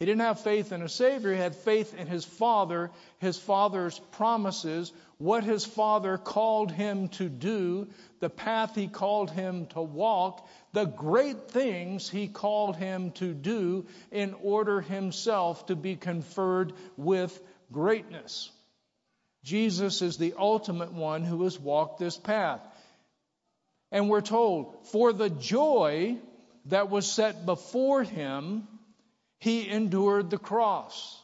He 0.01 0.07
didn't 0.07 0.21
have 0.21 0.39
faith 0.39 0.71
in 0.71 0.81
a 0.81 0.89
Savior, 0.89 1.31
he 1.31 1.37
had 1.37 1.55
faith 1.55 1.93
in 1.93 2.07
his 2.07 2.25
Father, 2.25 2.89
his 3.19 3.37
Father's 3.37 3.99
promises, 4.13 4.91
what 5.19 5.43
his 5.43 5.63
Father 5.63 6.17
called 6.17 6.71
him 6.71 7.09
to 7.09 7.29
do, 7.29 7.87
the 8.19 8.27
path 8.27 8.73
he 8.73 8.87
called 8.87 9.29
him 9.29 9.67
to 9.67 9.81
walk, 9.83 10.49
the 10.73 10.85
great 10.85 11.51
things 11.51 12.09
he 12.09 12.27
called 12.27 12.77
him 12.77 13.11
to 13.11 13.31
do 13.31 13.85
in 14.11 14.33
order 14.41 14.81
himself 14.81 15.67
to 15.67 15.75
be 15.75 15.95
conferred 15.95 16.73
with 16.97 17.39
greatness. 17.71 18.49
Jesus 19.43 20.01
is 20.01 20.17
the 20.17 20.33
ultimate 20.35 20.93
one 20.93 21.21
who 21.23 21.43
has 21.43 21.59
walked 21.59 21.99
this 21.99 22.17
path. 22.17 22.61
And 23.91 24.09
we're 24.09 24.21
told, 24.21 24.87
for 24.87 25.13
the 25.13 25.29
joy 25.29 26.17
that 26.65 26.89
was 26.89 27.05
set 27.05 27.45
before 27.45 28.01
him, 28.01 28.67
he 29.41 29.67
endured 29.67 30.29
the 30.29 30.37
cross, 30.37 31.19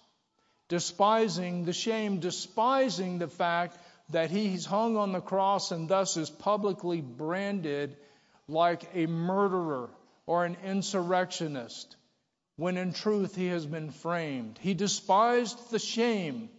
despising 0.70 1.66
the 1.66 1.72
shame, 1.74 2.20
despising 2.20 3.20
the 3.20 3.28
fact 3.28 3.78
that 4.10 4.32
he's 4.32 4.66
hung 4.66 4.98
on 4.98 5.12
the 5.12 5.22
cross 5.22 5.72
and 5.72 5.88
thus 5.88 6.18
is 6.18 6.32
publicly 6.32 7.00
branded 7.00 7.96
like 8.48 8.90
a 8.96 9.06
murderer 9.06 9.92
or 10.26 10.46
an 10.46 10.58
insurrectionist, 10.66 11.96
when 12.56 12.76
in 12.76 12.92
truth 12.92 13.36
he 13.36 13.48
has 13.48 13.68
been 13.68 13.92
framed. 13.92 14.58
He 14.62 14.74
despised 14.74 15.70
the 15.70 15.80
shame, 15.80 16.50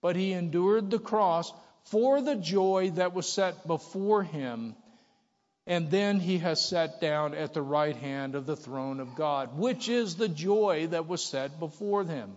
but 0.00 0.16
he 0.16 0.32
endured 0.32 0.90
the 0.90 0.98
cross 0.98 1.52
for 1.84 2.22
the 2.22 2.36
joy 2.36 2.90
that 2.94 3.12
was 3.12 3.30
set 3.30 3.66
before 3.66 4.22
him 4.22 4.74
and 5.66 5.90
then 5.90 6.18
he 6.18 6.38
has 6.38 6.64
sat 6.64 7.00
down 7.00 7.34
at 7.34 7.54
the 7.54 7.62
right 7.62 7.96
hand 7.96 8.34
of 8.34 8.46
the 8.46 8.56
throne 8.56 8.98
of 8.98 9.14
God, 9.14 9.56
which 9.56 9.88
is 9.88 10.16
the 10.16 10.28
joy 10.28 10.88
that 10.88 11.06
was 11.06 11.24
set 11.24 11.60
before 11.60 12.04
him. 12.04 12.32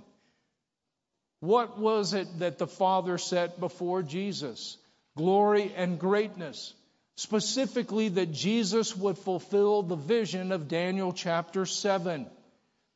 What 1.40 1.80
was 1.80 2.14
it 2.14 2.40
that 2.40 2.60
the 2.60 2.68
Father 2.68 3.18
set 3.18 3.60
before 3.60 4.04
Jesus? 4.04 4.78
Glory 5.18 5.74
and 5.76 6.00
greatness. 6.00 6.74
Specifically, 7.18 8.10
that 8.10 8.32
Jesus 8.32 8.96
would 8.96 9.18
fulfill 9.18 9.82
the 9.82 9.96
vision 9.96 10.52
of 10.52 10.68
Daniel 10.68 11.14
chapter 11.14 11.66
7. 11.66 12.28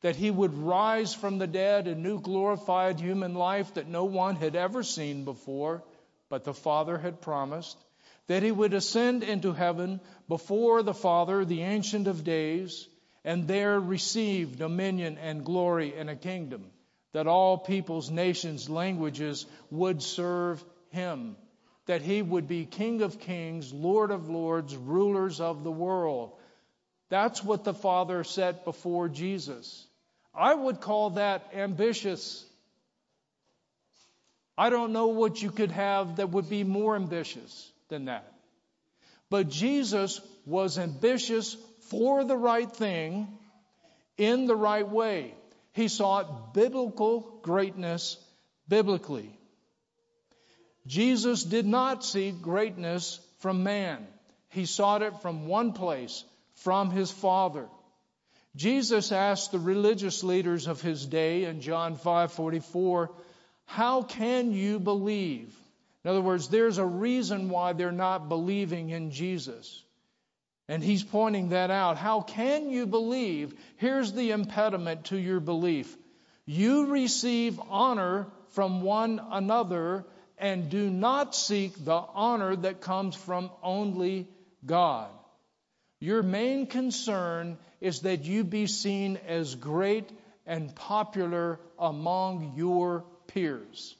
That 0.02 0.16
he 0.16 0.30
would 0.30 0.54
rise 0.54 1.12
from 1.14 1.38
the 1.38 1.46
dead, 1.46 1.86
a 1.86 1.94
new 1.94 2.20
glorified 2.20 3.00
human 3.00 3.34
life 3.34 3.74
that 3.74 3.88
no 3.88 4.04
one 4.04 4.36
had 4.36 4.56
ever 4.56 4.82
seen 4.82 5.24
before, 5.24 5.82
but 6.28 6.44
the 6.44 6.54
Father 6.54 6.98
had 6.98 7.20
promised 7.20 7.76
that 8.30 8.44
he 8.44 8.52
would 8.52 8.74
ascend 8.74 9.24
into 9.24 9.52
heaven 9.52 9.98
before 10.28 10.84
the 10.84 10.94
Father, 10.94 11.44
the 11.44 11.62
Ancient 11.62 12.06
of 12.06 12.22
Days, 12.22 12.86
and 13.24 13.48
there 13.48 13.80
receive 13.80 14.56
dominion 14.56 15.18
and 15.18 15.44
glory 15.44 15.96
and 15.96 16.08
a 16.08 16.14
kingdom, 16.14 16.70
that 17.12 17.26
all 17.26 17.58
peoples, 17.58 18.08
nations, 18.08 18.70
languages 18.70 19.46
would 19.72 20.00
serve 20.00 20.64
him, 20.90 21.34
that 21.86 22.02
he 22.02 22.22
would 22.22 22.46
be 22.46 22.66
King 22.66 23.02
of 23.02 23.18
kings, 23.18 23.72
Lord 23.72 24.12
of 24.12 24.28
lords, 24.28 24.76
rulers 24.76 25.40
of 25.40 25.64
the 25.64 25.72
world. 25.72 26.30
That's 27.08 27.42
what 27.42 27.64
the 27.64 27.74
Father 27.74 28.22
set 28.22 28.64
before 28.64 29.08
Jesus. 29.08 29.84
I 30.32 30.54
would 30.54 30.80
call 30.80 31.10
that 31.10 31.50
ambitious. 31.52 32.46
I 34.56 34.70
don't 34.70 34.92
know 34.92 35.08
what 35.08 35.42
you 35.42 35.50
could 35.50 35.72
have 35.72 36.14
that 36.18 36.30
would 36.30 36.48
be 36.48 36.62
more 36.62 36.94
ambitious 36.94 37.69
than 37.90 38.06
that. 38.06 38.32
But 39.28 39.48
Jesus 39.48 40.20
was 40.46 40.78
ambitious 40.78 41.56
for 41.90 42.24
the 42.24 42.36
right 42.36 42.70
thing 42.70 43.28
in 44.16 44.46
the 44.46 44.56
right 44.56 44.88
way. 44.88 45.34
He 45.72 45.88
sought 45.88 46.54
biblical 46.54 47.38
greatness 47.42 48.16
biblically. 48.68 49.30
Jesus 50.86 51.44
did 51.44 51.66
not 51.66 52.04
seek 52.04 52.40
greatness 52.40 53.20
from 53.38 53.62
man. 53.62 54.06
He 54.48 54.66
sought 54.66 55.02
it 55.02 55.20
from 55.20 55.46
one 55.46 55.72
place, 55.72 56.24
from 56.54 56.90
his 56.90 57.10
Father. 57.10 57.68
Jesus 58.56 59.12
asked 59.12 59.52
the 59.52 59.60
religious 59.60 60.24
leaders 60.24 60.66
of 60.66 60.80
his 60.80 61.06
day 61.06 61.44
in 61.44 61.60
John 61.60 61.96
5:44, 61.96 63.10
"How 63.66 64.02
can 64.02 64.52
you 64.52 64.80
believe?" 64.80 65.56
In 66.04 66.10
other 66.10 66.20
words, 66.20 66.48
there's 66.48 66.78
a 66.78 66.84
reason 66.84 67.50
why 67.50 67.72
they're 67.72 67.92
not 67.92 68.28
believing 68.28 68.90
in 68.90 69.10
Jesus. 69.10 69.82
And 70.68 70.82
he's 70.82 71.02
pointing 71.02 71.50
that 71.50 71.70
out. 71.70 71.96
How 71.96 72.20
can 72.20 72.70
you 72.70 72.86
believe? 72.86 73.54
Here's 73.76 74.12
the 74.12 74.30
impediment 74.30 75.06
to 75.06 75.18
your 75.18 75.40
belief. 75.40 75.94
You 76.46 76.86
receive 76.86 77.60
honor 77.68 78.28
from 78.50 78.82
one 78.82 79.20
another 79.30 80.04
and 80.38 80.70
do 80.70 80.88
not 80.88 81.34
seek 81.34 81.84
the 81.84 82.02
honor 82.14 82.56
that 82.56 82.80
comes 82.80 83.14
from 83.14 83.50
only 83.62 84.26
God. 84.64 85.10
Your 86.00 86.22
main 86.22 86.66
concern 86.66 87.58
is 87.80 88.00
that 88.00 88.24
you 88.24 88.42
be 88.42 88.66
seen 88.66 89.18
as 89.28 89.54
great 89.54 90.10
and 90.46 90.74
popular 90.74 91.60
among 91.78 92.54
your 92.56 93.04
peers. 93.26 93.94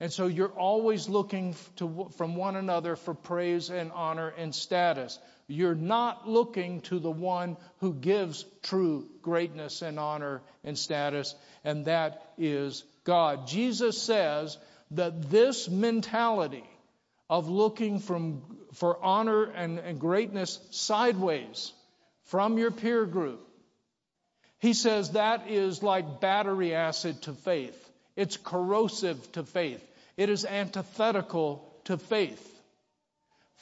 And 0.00 0.12
so 0.12 0.28
you're 0.28 0.48
always 0.48 1.08
looking 1.08 1.56
to, 1.76 2.08
from 2.16 2.36
one 2.36 2.54
another 2.54 2.94
for 2.94 3.14
praise 3.14 3.68
and 3.68 3.90
honor 3.92 4.32
and 4.36 4.54
status. 4.54 5.18
You're 5.48 5.74
not 5.74 6.28
looking 6.28 6.82
to 6.82 7.00
the 7.00 7.10
one 7.10 7.56
who 7.78 7.94
gives 7.94 8.44
true 8.62 9.08
greatness 9.22 9.82
and 9.82 9.98
honor 9.98 10.42
and 10.62 10.78
status, 10.78 11.34
and 11.64 11.86
that 11.86 12.32
is 12.38 12.84
God. 13.02 13.48
Jesus 13.48 14.00
says 14.00 14.56
that 14.92 15.30
this 15.30 15.68
mentality 15.68 16.68
of 17.28 17.48
looking 17.48 17.98
from, 17.98 18.42
for 18.74 19.02
honor 19.02 19.44
and, 19.44 19.78
and 19.78 19.98
greatness 19.98 20.60
sideways 20.70 21.72
from 22.24 22.56
your 22.56 22.70
peer 22.70 23.04
group. 23.04 23.40
He 24.60 24.74
says 24.74 25.12
that 25.12 25.48
is 25.48 25.82
like 25.82 26.20
battery 26.20 26.74
acid 26.74 27.22
to 27.22 27.32
faith. 27.32 27.87
It's 28.18 28.36
corrosive 28.36 29.30
to 29.32 29.44
faith. 29.44 29.80
It 30.16 30.28
is 30.28 30.44
antithetical 30.44 31.64
to 31.84 31.96
faith. 31.96 32.44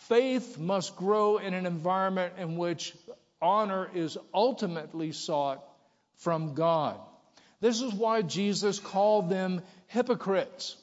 Faith 0.08 0.56
must 0.56 0.96
grow 0.96 1.36
in 1.36 1.52
an 1.52 1.66
environment 1.66 2.32
in 2.38 2.56
which 2.56 2.94
honor 3.42 3.90
is 3.94 4.16
ultimately 4.32 5.12
sought 5.12 5.62
from 6.20 6.54
God. 6.54 6.98
This 7.60 7.82
is 7.82 7.92
why 7.92 8.22
Jesus 8.22 8.78
called 8.78 9.28
them 9.28 9.60
hypocrites. 9.88 10.74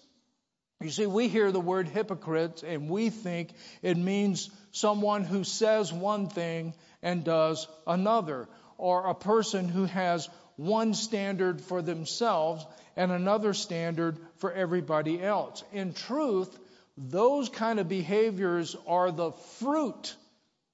You 0.80 0.92
see, 0.92 1.08
we 1.08 1.28
hear 1.28 1.52
the 1.52 1.60
word 1.60 1.88
hypocrite 1.88 2.62
and 2.62 2.92
we 2.92 3.10
think 3.10 3.54
it 3.82 3.98
means 3.98 4.52
someone 4.72 5.24
who 5.24 5.44
says 5.44 5.92
one 5.92 6.28
thing 6.28 6.76
and 7.02 7.24
does 7.24 7.68
another, 7.88 8.48
or 8.78 9.10
a 9.10 9.16
person 9.16 9.68
who 9.68 9.86
has 9.86 10.30
one 10.56 10.94
standard 10.94 11.62
for 11.62 11.82
themselves 11.82 12.66
and 12.96 13.12
another 13.12 13.54
standard 13.54 14.18
for 14.38 14.52
everybody 14.52 15.22
else. 15.22 15.64
In 15.74 15.94
truth, 15.94 16.58
those 16.98 17.50
kind 17.50 17.80
of 17.80 17.90
behaviors 17.90 18.76
are 18.88 19.12
the 19.12 19.32
fruit 19.60 20.16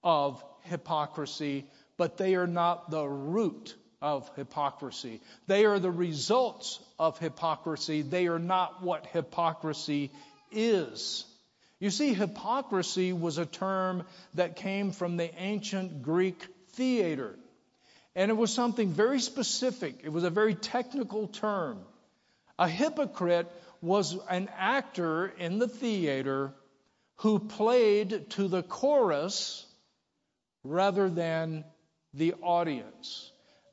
of 0.04 0.44
hypocrisy, 0.64 1.66
but 1.98 2.18
they 2.18 2.36
are 2.36 2.48
not 2.48 2.92
the 2.92 3.08
root 3.08 3.76
of 4.02 4.30
hypocrisy. 4.36 5.22
They 5.48 5.66
are 5.66 5.80
the 5.80 5.92
results 5.92 6.80
of 6.98 7.18
hypocrisy. 7.20 8.02
They 8.02 8.28
are 8.28 8.40
not 8.40 8.84
what 8.84 9.08
hypocrisy 9.08 10.12
is. 10.52 11.26
You 11.80 11.90
see, 11.90 12.14
hypocrisy 12.14 13.14
was 13.14 13.38
a 13.38 13.46
term 13.46 14.04
that 14.34 14.58
came 14.58 14.92
from 14.92 15.16
the 15.16 15.34
ancient 15.36 16.02
Greek 16.02 16.46
theater. 16.74 17.38
And 18.16 18.32
it 18.32 18.36
was 18.36 18.54
something 18.54 18.90
very 18.90 19.20
specific. 19.20 20.02
It 20.04 20.10
was 20.10 20.24
a 20.24 20.30
very 20.30 20.56
technical 20.56 21.28
term. 21.28 21.80
A 22.58 22.68
hypocrite 22.68 23.48
was 23.82 24.18
an 24.30 24.50
actor 24.58 25.28
in 25.28 25.60
the 25.60 25.68
theater 25.68 26.54
who 27.18 27.40
played 27.40 28.30
to 28.32 28.48
the 28.48 28.64
chorus 28.64 29.66
rather 30.64 31.10
than 31.10 31.64
the 32.14 32.34
audience. 32.42 33.32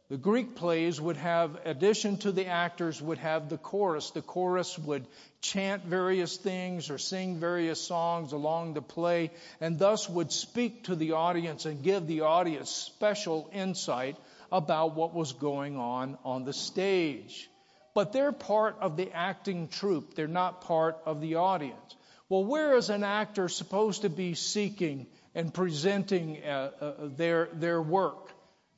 The 0.09 0.17
Greek 0.17 0.55
plays 0.55 1.01
would 1.01 1.17
have, 1.17 1.59
addition 1.65 2.19
to 2.19 2.31
the 2.31 2.47
actors, 2.47 3.03
would 3.03 3.19
have 3.19 3.49
the 3.49 3.59
chorus. 3.59 4.11
The 4.11 4.23
chorus 4.23 4.79
would 4.79 5.07
chant 5.53 5.85
various 5.85 6.37
things 6.37 6.91
or 6.91 6.99
sing 6.99 7.39
various 7.41 7.81
songs 7.81 8.33
along 8.33 8.75
the 8.75 8.83
play, 8.83 9.31
and 9.61 9.79
thus 9.79 10.09
would 10.09 10.33
speak 10.33 10.85
to 10.85 10.95
the 10.95 11.13
audience 11.13 11.67
and 11.67 11.83
give 11.83 12.07
the 12.07 12.23
audience 12.23 12.71
special 12.71 13.49
insight 13.53 14.17
about 14.51 14.95
what 14.95 15.15
was 15.15 15.33
going 15.33 15.77
on 15.77 16.17
on 16.25 16.45
the 16.45 16.53
stage. 16.53 17.49
But 17.95 18.13
they're 18.13 18.33
part 18.33 18.77
of 18.81 18.97
the 18.97 19.11
acting 19.13 19.69
troupe, 19.69 20.15
they're 20.15 20.29
not 20.29 20.63
part 20.63 20.99
of 21.07 21.21
the 21.21 21.37
audience. 21.37 21.97
Well, 22.29 22.45
where 22.45 22.77
is 22.77 22.91
an 22.91 23.05
actor 23.05 23.49
supposed 23.49 24.03
to 24.03 24.11
be 24.11 24.35
seeking 24.35 25.07
and 25.35 25.55
presenting 25.55 26.43
uh, 26.45 26.71
uh, 26.81 26.93
their, 27.17 27.49
their 27.53 27.81
work? 27.81 28.33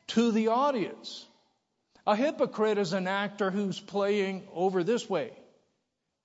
to 0.08 0.32
the 0.32 0.48
audience. 0.48 1.26
A 2.06 2.16
hypocrite 2.16 2.78
is 2.78 2.92
an 2.92 3.06
actor 3.06 3.50
who's 3.50 3.78
playing 3.78 4.48
over 4.52 4.82
this 4.82 5.08
way 5.08 5.30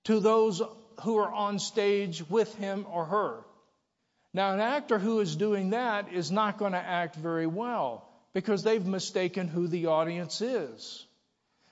to 0.06 0.20
those 0.20 0.62
who 1.02 1.18
are 1.18 1.32
on 1.32 1.60
stage 1.60 2.24
with 2.30 2.54
him 2.56 2.86
or 2.90 3.06
her. 3.06 3.44
Now, 4.34 4.54
an 4.54 4.60
actor 4.60 4.98
who 4.98 5.20
is 5.20 5.36
doing 5.36 5.72
that 5.72 6.12
is 6.12 6.32
not 6.32 6.58
going 6.58 6.72
to 6.72 6.78
act 6.78 7.16
very 7.16 7.48
well 7.48 8.10
because 8.34 8.64
they've 8.64 8.86
mistaken 8.86 9.48
who 9.48 9.68
the 9.68 9.88
audience 9.88 10.42
is. 10.42 11.06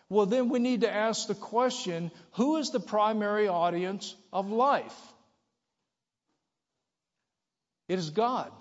Well, 0.10 0.26
then 0.26 0.50
we 0.50 0.60
need 0.60 0.82
to 0.82 0.94
ask 0.94 1.28
the 1.28 1.36
question 1.36 2.12
who 2.34 2.58
is 2.58 2.70
the 2.70 2.80
primary 2.80 3.48
audience 3.48 4.16
of 4.32 4.52
life? 4.52 4.96
It 7.88 7.98
is 7.98 8.10
God. 8.10 8.52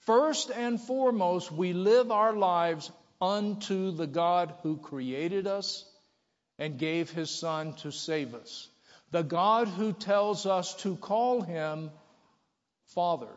First 0.00 0.50
and 0.50 0.80
foremost, 0.80 1.50
we 1.50 1.72
live 1.72 2.10
our 2.10 2.34
lives 2.34 2.90
unto 3.20 3.90
the 3.90 4.06
God 4.06 4.54
who 4.62 4.76
created 4.76 5.46
us 5.46 5.84
and 6.58 6.78
gave 6.78 7.10
his 7.10 7.30
Son 7.30 7.74
to 7.74 7.90
save 7.90 8.34
us. 8.34 8.68
The 9.10 9.22
God 9.22 9.68
who 9.68 9.92
tells 9.92 10.46
us 10.46 10.74
to 10.82 10.96
call 10.96 11.40
him 11.40 11.90
Father. 12.88 13.28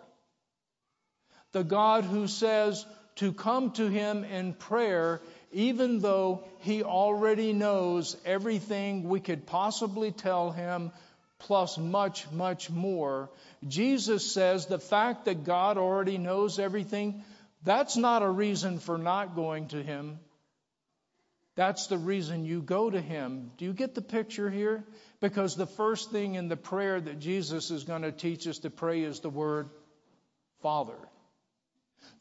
The 1.51 1.63
God 1.63 2.03
who 2.03 2.27
says 2.27 2.85
to 3.15 3.33
come 3.33 3.71
to 3.71 3.87
him 3.87 4.23
in 4.23 4.53
prayer 4.53 5.21
even 5.53 5.99
though 5.99 6.43
he 6.59 6.81
already 6.81 7.51
knows 7.51 8.15
everything 8.25 9.09
we 9.09 9.19
could 9.19 9.45
possibly 9.45 10.11
tell 10.11 10.51
him 10.51 10.91
plus 11.41 11.77
much, 11.77 12.29
much 12.31 12.69
more. 12.69 13.29
Jesus 13.67 14.31
says 14.33 14.65
the 14.65 14.79
fact 14.79 15.25
that 15.25 15.43
God 15.43 15.77
already 15.77 16.17
knows 16.17 16.59
everything, 16.59 17.23
that's 17.63 17.97
not 17.97 18.23
a 18.23 18.29
reason 18.29 18.79
for 18.79 18.97
not 18.97 19.35
going 19.35 19.67
to 19.69 19.83
Him. 19.83 20.19
That's 21.61 21.85
the 21.85 21.97
reason 21.99 22.43
you 22.43 22.63
go 22.63 22.89
to 22.89 22.99
Him. 22.99 23.51
Do 23.57 23.65
you 23.65 23.73
get 23.73 23.93
the 23.93 24.01
picture 24.01 24.49
here? 24.49 24.83
Because 25.19 25.55
the 25.55 25.67
first 25.67 26.09
thing 26.09 26.33
in 26.33 26.47
the 26.47 26.57
prayer 26.57 26.99
that 26.99 27.19
Jesus 27.19 27.69
is 27.69 27.83
going 27.83 28.01
to 28.01 28.11
teach 28.11 28.47
us 28.47 28.57
to 28.65 28.71
pray 28.71 29.03
is 29.03 29.19
the 29.19 29.29
word 29.29 29.69
Father. 30.63 30.97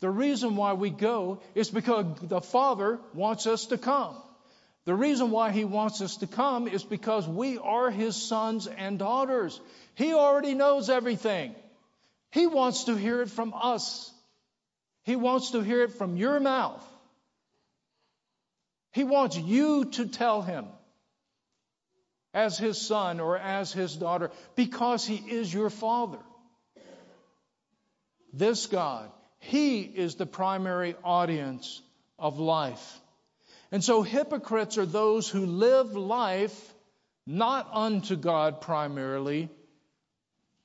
The 0.00 0.10
reason 0.10 0.56
why 0.56 0.74
we 0.74 0.90
go 0.90 1.40
is 1.54 1.70
because 1.70 2.18
the 2.20 2.42
Father 2.42 2.98
wants 3.14 3.46
us 3.46 3.64
to 3.68 3.78
come. 3.78 4.14
The 4.84 4.94
reason 4.94 5.30
why 5.30 5.52
he 5.52 5.64
wants 5.64 6.02
us 6.02 6.18
to 6.18 6.26
come 6.26 6.68
is 6.68 6.84
because 6.84 7.26
we 7.26 7.56
are 7.56 7.90
his 7.90 8.16
sons 8.16 8.66
and 8.66 8.98
daughters. 8.98 9.58
He 9.94 10.12
already 10.12 10.52
knows 10.52 10.90
everything. 10.90 11.54
He 12.30 12.46
wants 12.46 12.84
to 12.84 12.94
hear 12.94 13.22
it 13.22 13.30
from 13.30 13.54
us. 13.54 14.12
He 15.04 15.16
wants 15.16 15.52
to 15.52 15.62
hear 15.62 15.82
it 15.84 15.92
from 15.94 16.18
your 16.18 16.40
mouth. 16.40 16.86
He 18.92 19.04
wants 19.04 19.36
you 19.36 19.86
to 19.86 20.06
tell 20.06 20.42
him 20.42 20.66
as 22.34 22.58
his 22.58 22.80
son 22.80 23.20
or 23.20 23.36
as 23.36 23.72
his 23.72 23.96
daughter 23.96 24.30
because 24.56 25.06
he 25.06 25.16
is 25.16 25.52
your 25.52 25.70
father. 25.70 26.18
This 28.32 28.66
God, 28.66 29.10
he 29.38 29.80
is 29.80 30.14
the 30.14 30.26
primary 30.26 30.94
audience 31.02 31.82
of 32.18 32.38
life. 32.38 33.00
And 33.72 33.82
so 33.82 34.02
hypocrites 34.02 34.78
are 34.78 34.86
those 34.86 35.28
who 35.28 35.46
live 35.46 35.96
life 35.96 36.74
not 37.26 37.68
unto 37.72 38.16
God 38.16 38.60
primarily, 38.60 39.48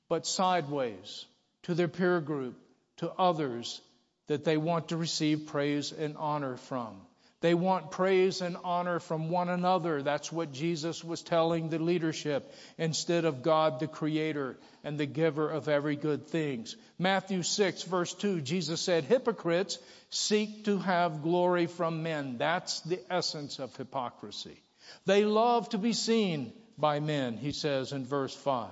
but 0.08 0.26
sideways 0.26 1.26
to 1.64 1.74
their 1.74 1.88
peer 1.88 2.20
group, 2.20 2.58
to 2.98 3.10
others 3.12 3.80
that 4.26 4.44
they 4.44 4.56
want 4.56 4.88
to 4.88 4.96
receive 4.96 5.46
praise 5.46 5.92
and 5.92 6.16
honor 6.16 6.56
from. 6.56 7.00
They 7.42 7.52
want 7.52 7.90
praise 7.90 8.40
and 8.40 8.56
honor 8.64 8.98
from 8.98 9.28
one 9.28 9.50
another. 9.50 10.02
That's 10.02 10.32
what 10.32 10.52
Jesus 10.52 11.04
was 11.04 11.22
telling 11.22 11.68
the 11.68 11.78
leadership 11.78 12.50
instead 12.78 13.26
of 13.26 13.42
God 13.42 13.78
the 13.78 13.86
creator 13.86 14.56
and 14.82 14.98
the 14.98 15.06
giver 15.06 15.48
of 15.50 15.68
every 15.68 15.96
good 15.96 16.26
things. 16.28 16.76
Matthew 16.98 17.42
6 17.42 17.82
verse 17.82 18.14
2, 18.14 18.40
Jesus 18.40 18.80
said, 18.80 19.04
hypocrites 19.04 19.78
seek 20.08 20.64
to 20.64 20.78
have 20.78 21.22
glory 21.22 21.66
from 21.66 22.02
men. 22.02 22.38
That's 22.38 22.80
the 22.80 23.00
essence 23.12 23.58
of 23.58 23.76
hypocrisy. 23.76 24.56
They 25.04 25.24
love 25.24 25.68
to 25.70 25.78
be 25.78 25.92
seen 25.92 26.52
by 26.78 27.00
men, 27.00 27.36
he 27.36 27.52
says 27.52 27.92
in 27.92 28.06
verse 28.06 28.34
5. 28.34 28.70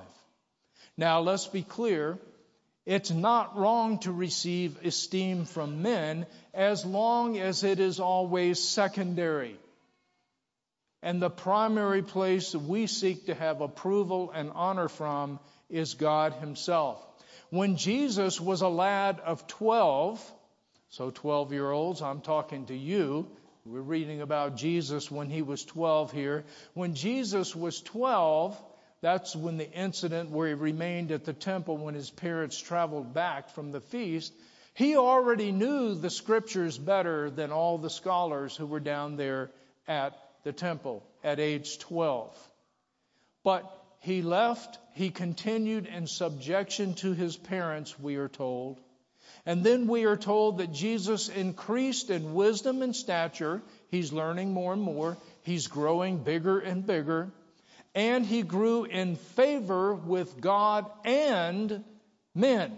Now 0.96 1.20
let's 1.20 1.46
be 1.46 1.62
clear. 1.62 2.18
It's 2.86 3.10
not 3.10 3.56
wrong 3.56 3.98
to 4.00 4.12
receive 4.12 4.84
esteem 4.84 5.46
from 5.46 5.82
men 5.82 6.26
as 6.52 6.84
long 6.84 7.38
as 7.38 7.64
it 7.64 7.80
is 7.80 7.98
always 7.98 8.62
secondary. 8.62 9.56
And 11.02 11.20
the 11.20 11.30
primary 11.30 12.02
place 12.02 12.54
we 12.54 12.86
seek 12.86 13.26
to 13.26 13.34
have 13.34 13.60
approval 13.60 14.30
and 14.34 14.50
honor 14.54 14.88
from 14.88 15.38
is 15.70 15.94
God 15.94 16.34
Himself. 16.34 17.02
When 17.50 17.76
Jesus 17.76 18.40
was 18.40 18.62
a 18.62 18.68
lad 18.68 19.20
of 19.20 19.46
12, 19.46 20.32
so 20.90 21.10
12 21.10 21.52
year 21.52 21.70
olds, 21.70 22.02
I'm 22.02 22.20
talking 22.20 22.66
to 22.66 22.76
you. 22.76 23.26
We're 23.66 23.80
reading 23.80 24.20
about 24.20 24.56
Jesus 24.56 25.10
when 25.10 25.30
he 25.30 25.40
was 25.40 25.64
12 25.64 26.12
here. 26.12 26.44
When 26.74 26.94
Jesus 26.94 27.56
was 27.56 27.80
12, 27.80 28.60
that's 29.04 29.36
when 29.36 29.58
the 29.58 29.70
incident 29.70 30.30
where 30.30 30.48
he 30.48 30.54
remained 30.54 31.12
at 31.12 31.26
the 31.26 31.34
temple 31.34 31.76
when 31.76 31.94
his 31.94 32.08
parents 32.08 32.58
traveled 32.58 33.12
back 33.12 33.50
from 33.50 33.70
the 33.70 33.82
feast. 33.82 34.32
He 34.72 34.96
already 34.96 35.52
knew 35.52 35.94
the 35.94 36.08
scriptures 36.08 36.78
better 36.78 37.28
than 37.28 37.52
all 37.52 37.76
the 37.76 37.90
scholars 37.90 38.56
who 38.56 38.64
were 38.64 38.80
down 38.80 39.16
there 39.18 39.50
at 39.86 40.18
the 40.42 40.54
temple 40.54 41.02
at 41.22 41.38
age 41.38 41.78
12. 41.80 42.34
But 43.42 43.70
he 44.00 44.22
left, 44.22 44.78
he 44.94 45.10
continued 45.10 45.84
in 45.84 46.06
subjection 46.06 46.94
to 46.94 47.12
his 47.12 47.36
parents, 47.36 48.00
we 48.00 48.16
are 48.16 48.30
told. 48.30 48.80
And 49.44 49.62
then 49.62 49.86
we 49.86 50.04
are 50.06 50.16
told 50.16 50.58
that 50.58 50.72
Jesus 50.72 51.28
increased 51.28 52.08
in 52.08 52.32
wisdom 52.32 52.80
and 52.80 52.96
stature. 52.96 53.60
He's 53.90 54.14
learning 54.14 54.54
more 54.54 54.72
and 54.72 54.80
more. 54.80 55.18
He's 55.42 55.66
growing 55.66 56.24
bigger 56.24 56.58
and 56.58 56.86
bigger. 56.86 57.30
And 57.94 58.26
he 58.26 58.42
grew 58.42 58.84
in 58.84 59.16
favor 59.16 59.94
with 59.94 60.40
God 60.40 60.90
and 61.04 61.84
men. 62.34 62.72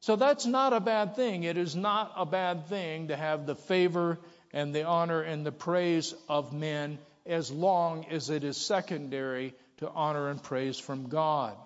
So 0.00 0.16
that's 0.16 0.46
not 0.46 0.72
a 0.72 0.80
bad 0.80 1.16
thing. 1.16 1.44
It 1.44 1.56
is 1.56 1.76
not 1.76 2.12
a 2.16 2.26
bad 2.26 2.66
thing 2.66 3.08
to 3.08 3.16
have 3.16 3.46
the 3.46 3.54
favor 3.54 4.18
and 4.52 4.74
the 4.74 4.84
honor 4.84 5.22
and 5.22 5.46
the 5.46 5.52
praise 5.52 6.14
of 6.28 6.52
men 6.52 6.98
as 7.24 7.50
long 7.50 8.06
as 8.10 8.30
it 8.30 8.42
is 8.42 8.56
secondary 8.56 9.54
to 9.78 9.88
honor 9.88 10.28
and 10.28 10.42
praise 10.42 10.78
from 10.78 11.08
God. 11.08 11.56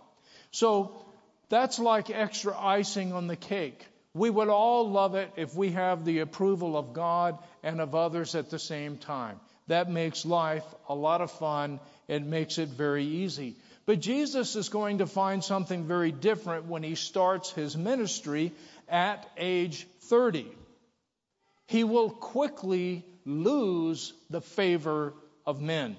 So 0.50 1.06
that's 1.48 1.78
like 1.78 2.10
extra 2.10 2.58
icing 2.58 3.12
on 3.12 3.26
the 3.26 3.36
cake. 3.36 3.86
We 4.14 4.30
would 4.30 4.48
all 4.48 4.90
love 4.90 5.14
it 5.14 5.30
if 5.36 5.54
we 5.54 5.72
have 5.72 6.04
the 6.04 6.20
approval 6.20 6.76
of 6.76 6.92
God 6.92 7.38
and 7.62 7.80
of 7.80 7.94
others 7.94 8.34
at 8.34 8.50
the 8.50 8.58
same 8.58 8.96
time. 8.96 9.38
That 9.68 9.90
makes 9.90 10.24
life 10.24 10.64
a 10.88 10.94
lot 10.94 11.20
of 11.20 11.30
fun. 11.30 11.80
It 12.08 12.24
makes 12.24 12.58
it 12.58 12.68
very 12.68 13.04
easy. 13.04 13.56
But 13.84 14.00
Jesus 14.00 14.56
is 14.56 14.68
going 14.68 14.98
to 14.98 15.06
find 15.06 15.42
something 15.42 15.84
very 15.84 16.12
different 16.12 16.66
when 16.66 16.82
he 16.82 16.94
starts 16.94 17.50
his 17.52 17.76
ministry 17.76 18.52
at 18.88 19.28
age 19.36 19.86
30. 20.02 20.46
He 21.66 21.84
will 21.84 22.10
quickly 22.10 23.04
lose 23.24 24.12
the 24.30 24.40
favor 24.40 25.14
of 25.44 25.60
men. 25.60 25.96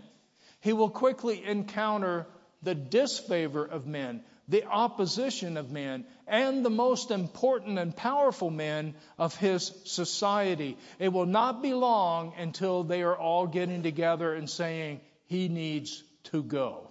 He 0.61 0.73
will 0.73 0.89
quickly 0.89 1.43
encounter 1.45 2.25
the 2.61 2.75
disfavor 2.75 3.65
of 3.65 3.85
men 3.85 4.23
the 4.49 4.65
opposition 4.65 5.57
of 5.57 5.71
men, 5.71 6.05
and 6.25 6.63
the 6.63 6.69
most 6.69 7.11
important 7.11 7.77
and 7.77 7.95
powerful 7.95 8.49
men 8.49 8.95
of 9.17 9.35
his 9.35 9.73
society. 9.83 10.77
It 10.99 11.09
will 11.09 11.25
not 11.25 11.61
be 11.61 11.73
long 11.73 12.33
until 12.37 12.83
they 12.83 13.03
are 13.03 13.15
all 13.15 13.47
getting 13.47 13.83
together 13.83 14.33
and 14.33 14.49
saying, 14.49 15.01
He 15.27 15.47
needs 15.47 16.03
to 16.25 16.43
go. 16.43 16.89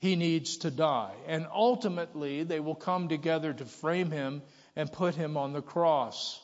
He 0.00 0.16
needs 0.16 0.58
to 0.58 0.70
die. 0.70 1.14
And 1.26 1.46
ultimately, 1.52 2.42
they 2.42 2.60
will 2.60 2.74
come 2.74 3.08
together 3.08 3.52
to 3.52 3.64
frame 3.64 4.10
him 4.10 4.42
and 4.74 4.92
put 4.92 5.14
him 5.14 5.36
on 5.36 5.52
the 5.52 5.62
cross. 5.62 6.40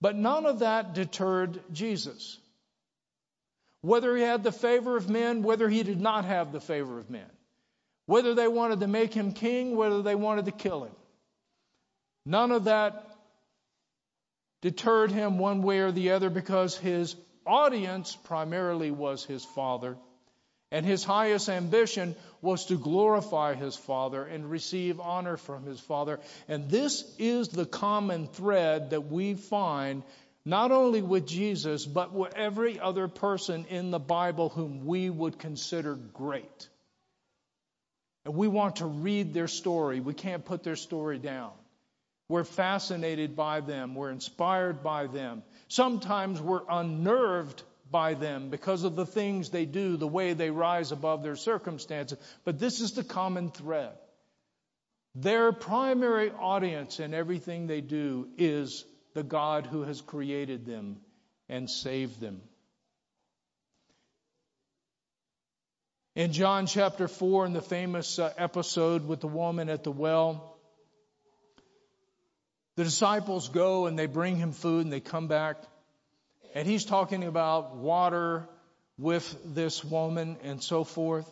But 0.00 0.16
none 0.16 0.46
of 0.46 0.60
that 0.60 0.94
deterred 0.94 1.60
Jesus. 1.72 2.38
Whether 3.80 4.16
he 4.16 4.22
had 4.22 4.42
the 4.42 4.52
favor 4.52 4.96
of 4.96 5.08
men, 5.08 5.42
whether 5.42 5.68
he 5.68 5.84
did 5.84 6.00
not 6.00 6.24
have 6.24 6.50
the 6.52 6.60
favor 6.60 6.98
of 6.98 7.10
men 7.10 7.30
whether 8.08 8.34
they 8.34 8.48
wanted 8.48 8.80
to 8.80 8.86
make 8.86 9.12
him 9.12 9.32
king, 9.32 9.76
whether 9.76 10.00
they 10.00 10.14
wanted 10.14 10.46
to 10.46 10.50
kill 10.50 10.82
him. 10.82 10.96
None 12.24 12.52
of 12.52 12.64
that 12.64 13.04
deterred 14.62 15.12
him 15.12 15.38
one 15.38 15.60
way 15.60 15.80
or 15.80 15.92
the 15.92 16.12
other 16.12 16.30
because 16.30 16.74
his 16.74 17.14
audience 17.48 18.16
primarily 18.24 18.90
was 18.90 19.24
his 19.24 19.44
father. 19.44 19.96
And 20.70 20.84
his 20.84 21.02
highest 21.02 21.48
ambition 21.48 22.14
was 22.42 22.66
to 22.66 22.76
glorify 22.76 23.54
his 23.54 23.74
father 23.74 24.22
and 24.22 24.50
receive 24.50 25.00
honor 25.00 25.38
from 25.38 25.64
his 25.64 25.80
father. 25.80 26.20
And 26.46 26.68
this 26.68 27.10
is 27.18 27.48
the 27.48 27.64
common 27.64 28.26
thread 28.26 28.90
that 28.90 29.10
we 29.10 29.34
find 29.34 30.02
not 30.44 30.70
only 30.70 31.02
with 31.02 31.26
Jesus, 31.26 31.86
but 31.86 32.12
with 32.12 32.34
every 32.34 32.78
other 32.78 33.08
person 33.08 33.66
in 33.70 33.90
the 33.90 33.98
Bible 33.98 34.50
whom 34.50 34.86
we 34.86 35.10
would 35.10 35.38
consider 35.38 35.94
great. 35.94 36.68
And 38.24 38.34
we 38.34 38.48
want 38.48 38.76
to 38.76 38.86
read 38.86 39.32
their 39.32 39.48
story. 39.48 40.00
We 40.00 40.14
can't 40.14 40.44
put 40.44 40.62
their 40.62 40.76
story 40.76 41.18
down. 41.18 41.52
We're 42.28 42.44
fascinated 42.44 43.36
by 43.36 43.60
them. 43.60 43.94
We're 43.94 44.10
inspired 44.10 44.82
by 44.82 45.06
them. 45.06 45.42
Sometimes 45.68 46.40
we're 46.40 46.62
unnerved 46.68 47.62
by 47.90 48.14
them 48.14 48.50
because 48.50 48.84
of 48.84 48.96
the 48.96 49.06
things 49.06 49.50
they 49.50 49.64
do, 49.64 49.96
the 49.96 50.06
way 50.06 50.32
they 50.32 50.50
rise 50.50 50.92
above 50.92 51.22
their 51.22 51.36
circumstances. 51.36 52.18
But 52.44 52.58
this 52.58 52.80
is 52.80 52.92
the 52.92 53.04
common 53.04 53.50
thread. 53.50 53.92
Their 55.14 55.52
primary 55.52 56.30
audience 56.30 57.00
in 57.00 57.14
everything 57.14 57.66
they 57.66 57.80
do 57.80 58.28
is 58.36 58.84
the 59.14 59.22
God 59.22 59.66
who 59.66 59.82
has 59.82 60.00
created 60.00 60.66
them 60.66 60.98
and 61.48 61.68
saved 61.68 62.20
them. 62.20 62.40
In 66.14 66.32
John 66.32 66.66
chapter 66.66 67.08
4, 67.08 67.46
in 67.46 67.52
the 67.52 67.62
famous 67.62 68.18
uh, 68.18 68.32
episode 68.36 69.06
with 69.06 69.20
the 69.20 69.28
woman 69.28 69.68
at 69.68 69.84
the 69.84 69.92
well, 69.92 70.57
the 72.78 72.84
disciples 72.84 73.48
go 73.48 73.86
and 73.86 73.98
they 73.98 74.06
bring 74.06 74.36
him 74.36 74.52
food 74.52 74.84
and 74.84 74.92
they 74.92 75.00
come 75.00 75.26
back. 75.26 75.56
And 76.54 76.64
he's 76.64 76.84
talking 76.84 77.24
about 77.24 77.74
water 77.74 78.48
with 78.96 79.36
this 79.44 79.84
woman 79.84 80.36
and 80.44 80.62
so 80.62 80.84
forth. 80.84 81.28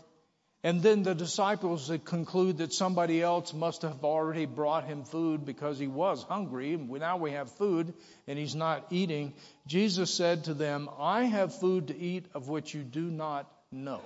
And 0.65 0.83
then 0.83 1.05
the 1.05 1.15
disciples 1.15 1.93
conclude 2.05 2.59
that 2.59 2.73
somebody 2.73 3.23
else 3.23 3.55
must 3.55 3.83
have 3.83 4.03
already 4.03 4.45
brought 4.45 4.87
him 4.87 5.05
food 5.05 5.47
because 5.47 5.79
he 5.79 5.87
was 5.87 6.25
hungry. 6.25 6.77
Now 6.77 7.19
we 7.19 7.31
have 7.31 7.49
food 7.53 7.95
and 8.27 8.37
he's 8.37 8.57
not 8.57 8.85
eating. 8.91 9.33
Jesus 9.69 10.13
said 10.13 10.47
to 10.47 10.55
them, 10.55 10.91
I 10.99 11.27
have 11.27 11.55
food 11.55 11.87
to 11.89 11.97
eat 11.97 12.27
of 12.35 12.49
which 12.49 12.75
you 12.75 12.83
do 12.83 13.09
not 13.09 13.49
know. 13.71 14.01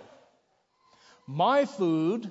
My 1.27 1.65
food 1.65 2.31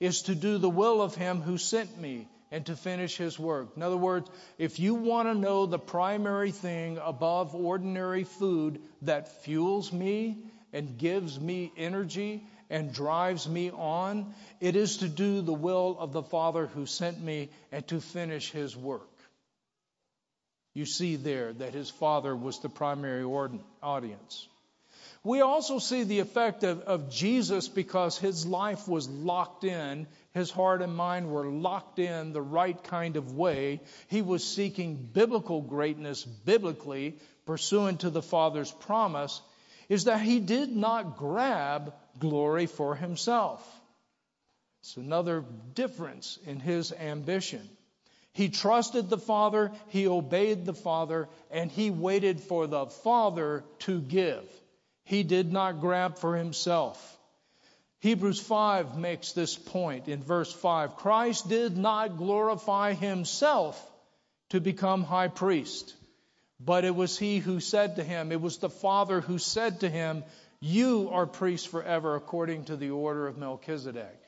is 0.00 0.22
to 0.22 0.34
do 0.34 0.58
the 0.58 0.68
will 0.68 1.00
of 1.00 1.14
him 1.14 1.42
who 1.42 1.58
sent 1.58 1.96
me 1.96 2.26
and 2.50 2.64
to 2.66 2.76
finish 2.76 3.16
his 3.16 3.38
work. 3.38 3.70
In 3.76 3.82
other 3.82 3.96
words, 3.96 4.30
if 4.56 4.78
you 4.78 4.94
want 4.94 5.28
to 5.28 5.34
know 5.34 5.66
the 5.66 5.78
primary 5.78 6.50
thing 6.50 6.98
above 7.02 7.54
ordinary 7.54 8.24
food 8.24 8.80
that 9.02 9.42
fuels 9.42 9.92
me 9.92 10.38
and 10.72 10.98
gives 10.98 11.38
me 11.38 11.72
energy 11.76 12.46
and 12.70 12.92
drives 12.92 13.48
me 13.48 13.70
on, 13.70 14.34
it 14.60 14.76
is 14.76 14.98
to 14.98 15.08
do 15.08 15.40
the 15.40 15.54
will 15.54 15.96
of 15.98 16.12
the 16.12 16.22
Father 16.22 16.66
who 16.66 16.86
sent 16.86 17.20
me 17.20 17.50
and 17.72 17.86
to 17.88 18.00
finish 18.00 18.50
his 18.50 18.76
work. 18.76 19.08
You 20.74 20.86
see 20.86 21.16
there 21.16 21.52
that 21.54 21.74
his 21.74 21.90
Father 21.90 22.36
was 22.36 22.60
the 22.60 22.68
primary 22.68 23.24
audience. 23.82 24.48
We 25.24 25.40
also 25.40 25.78
see 25.78 26.04
the 26.04 26.20
effect 26.20 26.62
of, 26.62 26.82
of 26.82 27.10
Jesus 27.10 27.68
because 27.68 28.16
his 28.16 28.46
life 28.46 28.86
was 28.86 29.08
locked 29.08 29.64
in. 29.64 30.06
His 30.38 30.52
heart 30.52 30.82
and 30.82 30.94
mind 30.94 31.28
were 31.32 31.46
locked 31.46 31.98
in 31.98 32.32
the 32.32 32.40
right 32.40 32.80
kind 32.84 33.16
of 33.16 33.32
way. 33.32 33.80
He 34.06 34.22
was 34.22 34.46
seeking 34.46 34.94
biblical 34.94 35.60
greatness 35.60 36.24
biblically, 36.24 37.18
pursuant 37.44 38.00
to 38.00 38.10
the 38.10 38.22
Father's 38.22 38.70
promise, 38.70 39.42
is 39.88 40.04
that 40.04 40.20
he 40.20 40.38
did 40.38 40.70
not 40.70 41.16
grab 41.16 41.92
glory 42.20 42.66
for 42.66 42.94
himself. 42.94 43.60
It's 44.82 44.96
another 44.96 45.44
difference 45.74 46.38
in 46.46 46.60
his 46.60 46.92
ambition. 46.92 47.68
He 48.32 48.48
trusted 48.48 49.10
the 49.10 49.18
Father, 49.18 49.72
he 49.88 50.06
obeyed 50.06 50.64
the 50.64 50.72
Father, 50.72 51.28
and 51.50 51.68
he 51.68 51.90
waited 51.90 52.40
for 52.40 52.68
the 52.68 52.86
Father 52.86 53.64
to 53.80 54.00
give. 54.00 54.44
He 55.02 55.24
did 55.24 55.52
not 55.52 55.80
grab 55.80 56.16
for 56.18 56.36
himself. 56.36 57.17
Hebrews 58.00 58.38
5 58.40 58.96
makes 58.96 59.32
this 59.32 59.56
point 59.56 60.06
in 60.06 60.22
verse 60.22 60.52
5. 60.52 60.96
Christ 60.96 61.48
did 61.48 61.76
not 61.76 62.16
glorify 62.16 62.92
himself 62.92 63.84
to 64.50 64.60
become 64.60 65.02
high 65.02 65.28
priest, 65.28 65.94
but 66.60 66.84
it 66.84 66.94
was 66.94 67.18
he 67.18 67.38
who 67.38 67.58
said 67.58 67.96
to 67.96 68.04
him, 68.04 68.30
it 68.30 68.40
was 68.40 68.58
the 68.58 68.70
Father 68.70 69.20
who 69.20 69.38
said 69.38 69.80
to 69.80 69.88
him, 69.88 70.22
You 70.60 71.10
are 71.10 71.26
priest 71.26 71.68
forever 71.68 72.14
according 72.14 72.66
to 72.66 72.76
the 72.76 72.90
order 72.90 73.26
of 73.26 73.36
Melchizedek. 73.36 74.22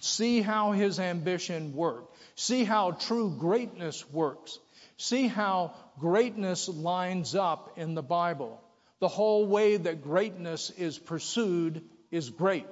See 0.00 0.40
how 0.40 0.72
his 0.72 0.98
ambition 0.98 1.74
worked. 1.74 2.16
See 2.34 2.64
how 2.64 2.92
true 2.92 3.36
greatness 3.38 4.10
works. 4.10 4.58
See 4.96 5.26
how 5.26 5.74
greatness 5.98 6.66
lines 6.66 7.34
up 7.34 7.74
in 7.76 7.94
the 7.94 8.02
Bible 8.02 8.58
the 9.00 9.08
whole 9.08 9.46
way 9.46 9.76
that 9.76 10.02
greatness 10.02 10.70
is 10.70 10.96
pursued 10.96 11.82
is 12.12 12.30
great 12.30 12.66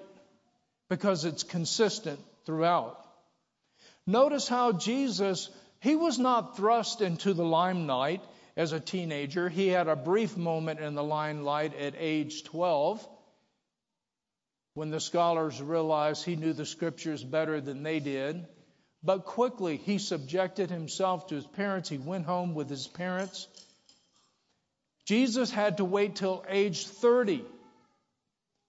because 0.90 1.24
it's 1.24 1.44
consistent 1.44 2.20
throughout. 2.44 2.98
Notice 4.06 4.48
how 4.48 4.72
Jesus, 4.72 5.48
he 5.80 5.96
was 5.96 6.18
not 6.18 6.56
thrust 6.56 7.00
into 7.00 7.32
the 7.32 7.44
limelight 7.44 8.22
as 8.56 8.72
a 8.72 8.80
teenager. 8.80 9.48
He 9.48 9.68
had 9.68 9.88
a 9.88 9.96
brief 9.96 10.36
moment 10.36 10.80
in 10.80 10.94
the 10.94 11.04
limelight 11.04 11.74
at 11.76 11.94
age 11.96 12.42
12 12.44 13.08
when 14.74 14.90
the 14.90 15.00
scholars 15.00 15.62
realized 15.62 16.24
he 16.24 16.36
knew 16.36 16.52
the 16.52 16.66
scriptures 16.66 17.22
better 17.22 17.60
than 17.60 17.84
they 17.84 18.00
did. 18.00 18.44
But 19.02 19.24
quickly 19.24 19.76
he 19.76 19.98
subjected 19.98 20.70
himself 20.70 21.28
to 21.28 21.36
his 21.36 21.46
parents. 21.46 21.88
He 21.88 21.98
went 21.98 22.26
home 22.26 22.54
with 22.54 22.68
his 22.68 22.88
parents. 22.88 23.46
Jesus 25.06 25.50
had 25.50 25.76
to 25.76 25.84
wait 25.84 26.16
till 26.16 26.44
age 26.48 26.86
30 26.86 27.44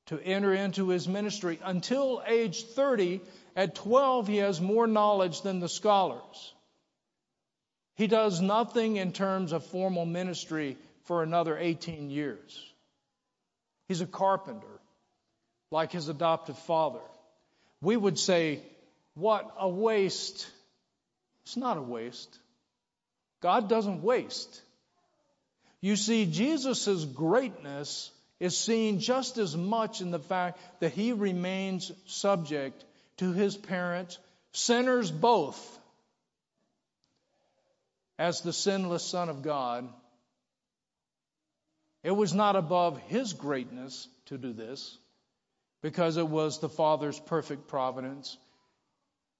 to 0.08 0.20
enter 0.20 0.54
into 0.54 0.90
his 0.90 1.08
ministry. 1.08 1.60
Until 1.64 2.22
age 2.26 2.64
30, 2.64 3.22
at 3.56 3.76
12, 3.76 4.28
he 4.28 4.38
has 4.38 4.62
more 4.62 4.88
knowledge 4.88 5.42
than 5.42 5.60
the 5.60 5.70
scholars. 5.70 6.54
He 7.96 8.08
does 8.08 8.42
nothing 8.42 8.96
in 8.96 9.12
terms 9.12 9.52
of 9.52 9.66
formal 9.66 10.06
ministry 10.06 10.78
for 11.04 11.24
another 11.24 11.58
18 11.58 12.10
years. 12.10 12.74
He's 13.88 14.02
a 14.02 14.08
carpenter, 14.08 14.80
like 15.70 15.92
his 15.92 16.08
adoptive 16.08 16.58
father. 16.60 17.02
We 17.82 17.98
would 17.98 18.18
say, 18.18 18.62
What 19.16 19.54
a 19.60 19.68
waste. 19.68 20.50
It's 21.44 21.58
not 21.58 21.78
a 21.78 21.82
waste. 21.82 22.40
God 23.42 23.68
doesn't 23.68 24.04
waste. 24.04 24.62
You 25.82 25.96
see, 25.96 26.26
Jesus' 26.26 27.04
greatness 27.06 28.12
is 28.42 28.58
seen 28.58 29.00
just 29.00 29.38
as 29.38 29.56
much 29.56 30.02
in 30.02 30.10
the 30.10 30.20
fact 30.20 30.60
that 30.80 30.92
he 30.92 31.14
remains 31.14 31.92
subject 32.08 32.84
to 33.18 33.34
his 33.34 33.56
parents, 33.56 34.18
sinners 34.52 35.12
both, 35.12 35.80
as 38.18 38.42
the 38.42 38.52
sinless 38.52 39.06
Son 39.06 39.30
of 39.30 39.44
God. 39.44 39.88
It 42.04 42.16
was 42.16 42.34
not 42.34 42.56
above 42.56 43.00
his 43.10 43.34
greatness 43.34 44.08
to 44.26 44.40
do 44.40 44.54
this 44.54 44.98
because 45.84 46.18
it 46.18 46.28
was 46.28 46.60
the 46.60 46.70
Father's 46.70 47.20
perfect 47.20 47.68
providence. 47.68 48.36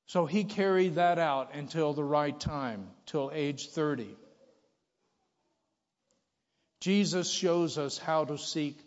So 0.06 0.28
he 0.28 0.44
carried 0.44 0.96
that 0.96 1.18
out 1.18 1.56
until 1.56 1.94
the 1.94 2.04
right 2.04 2.40
time, 2.40 2.88
till 3.08 3.32
age 3.34 3.70
30. 3.70 4.16
Jesus 6.82 7.32
shows 7.32 7.80
us 7.80 7.98
how 7.98 8.26
to 8.26 8.38
seek 8.38 8.78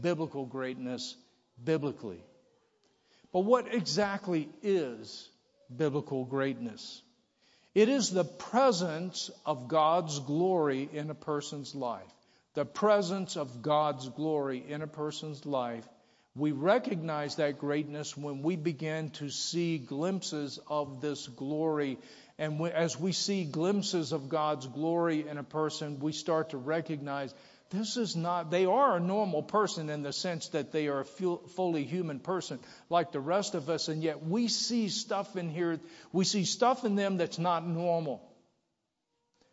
biblical 0.00 0.46
greatness 0.46 1.16
biblically. 1.62 2.22
But 3.32 3.40
what 3.40 3.72
exactly 3.72 4.48
is 4.62 5.28
biblical 5.74 6.24
greatness? 6.24 7.02
It 7.74 7.88
is 7.88 8.10
the 8.10 8.24
presence 8.24 9.30
of 9.46 9.68
God's 9.68 10.18
glory 10.20 10.88
in 10.92 11.08
a 11.08 11.14
person's 11.14 11.74
life. 11.74 12.02
The 12.54 12.66
presence 12.66 13.36
of 13.38 13.62
God's 13.62 14.08
glory 14.10 14.62
in 14.68 14.82
a 14.82 14.86
person's 14.86 15.46
life. 15.46 15.88
We 16.36 16.52
recognize 16.52 17.36
that 17.36 17.58
greatness 17.58 18.16
when 18.16 18.42
we 18.42 18.56
begin 18.56 19.10
to 19.12 19.30
see 19.30 19.78
glimpses 19.78 20.58
of 20.68 21.00
this 21.00 21.26
glory. 21.28 21.98
And 22.38 22.60
as 22.68 22.98
we 22.98 23.12
see 23.12 23.44
glimpses 23.44 24.12
of 24.12 24.28
God's 24.28 24.66
glory 24.66 25.26
in 25.26 25.38
a 25.38 25.42
person, 25.42 25.98
we 26.00 26.12
start 26.12 26.50
to 26.50 26.58
recognize 26.58 27.34
this 27.72 27.96
is 27.96 28.14
not, 28.14 28.50
they 28.50 28.66
are 28.66 28.96
a 28.96 29.00
normal 29.00 29.42
person 29.42 29.90
in 29.90 30.02
the 30.02 30.12
sense 30.12 30.48
that 30.50 30.70
they 30.70 30.86
are 30.86 31.00
a 31.00 31.04
fully 31.04 31.84
human 31.84 32.20
person 32.20 32.60
like 32.88 33.10
the 33.10 33.20
rest 33.20 33.54
of 33.54 33.68
us, 33.68 33.88
and 33.88 34.02
yet 34.02 34.24
we 34.24 34.46
see 34.46 34.88
stuff 34.88 35.36
in 35.36 35.50
here, 35.50 35.80
we 36.12 36.24
see 36.24 36.44
stuff 36.44 36.84
in 36.84 36.94
them 36.94 37.16
that's 37.16 37.38
not 37.38 37.66
normal. 37.66 38.22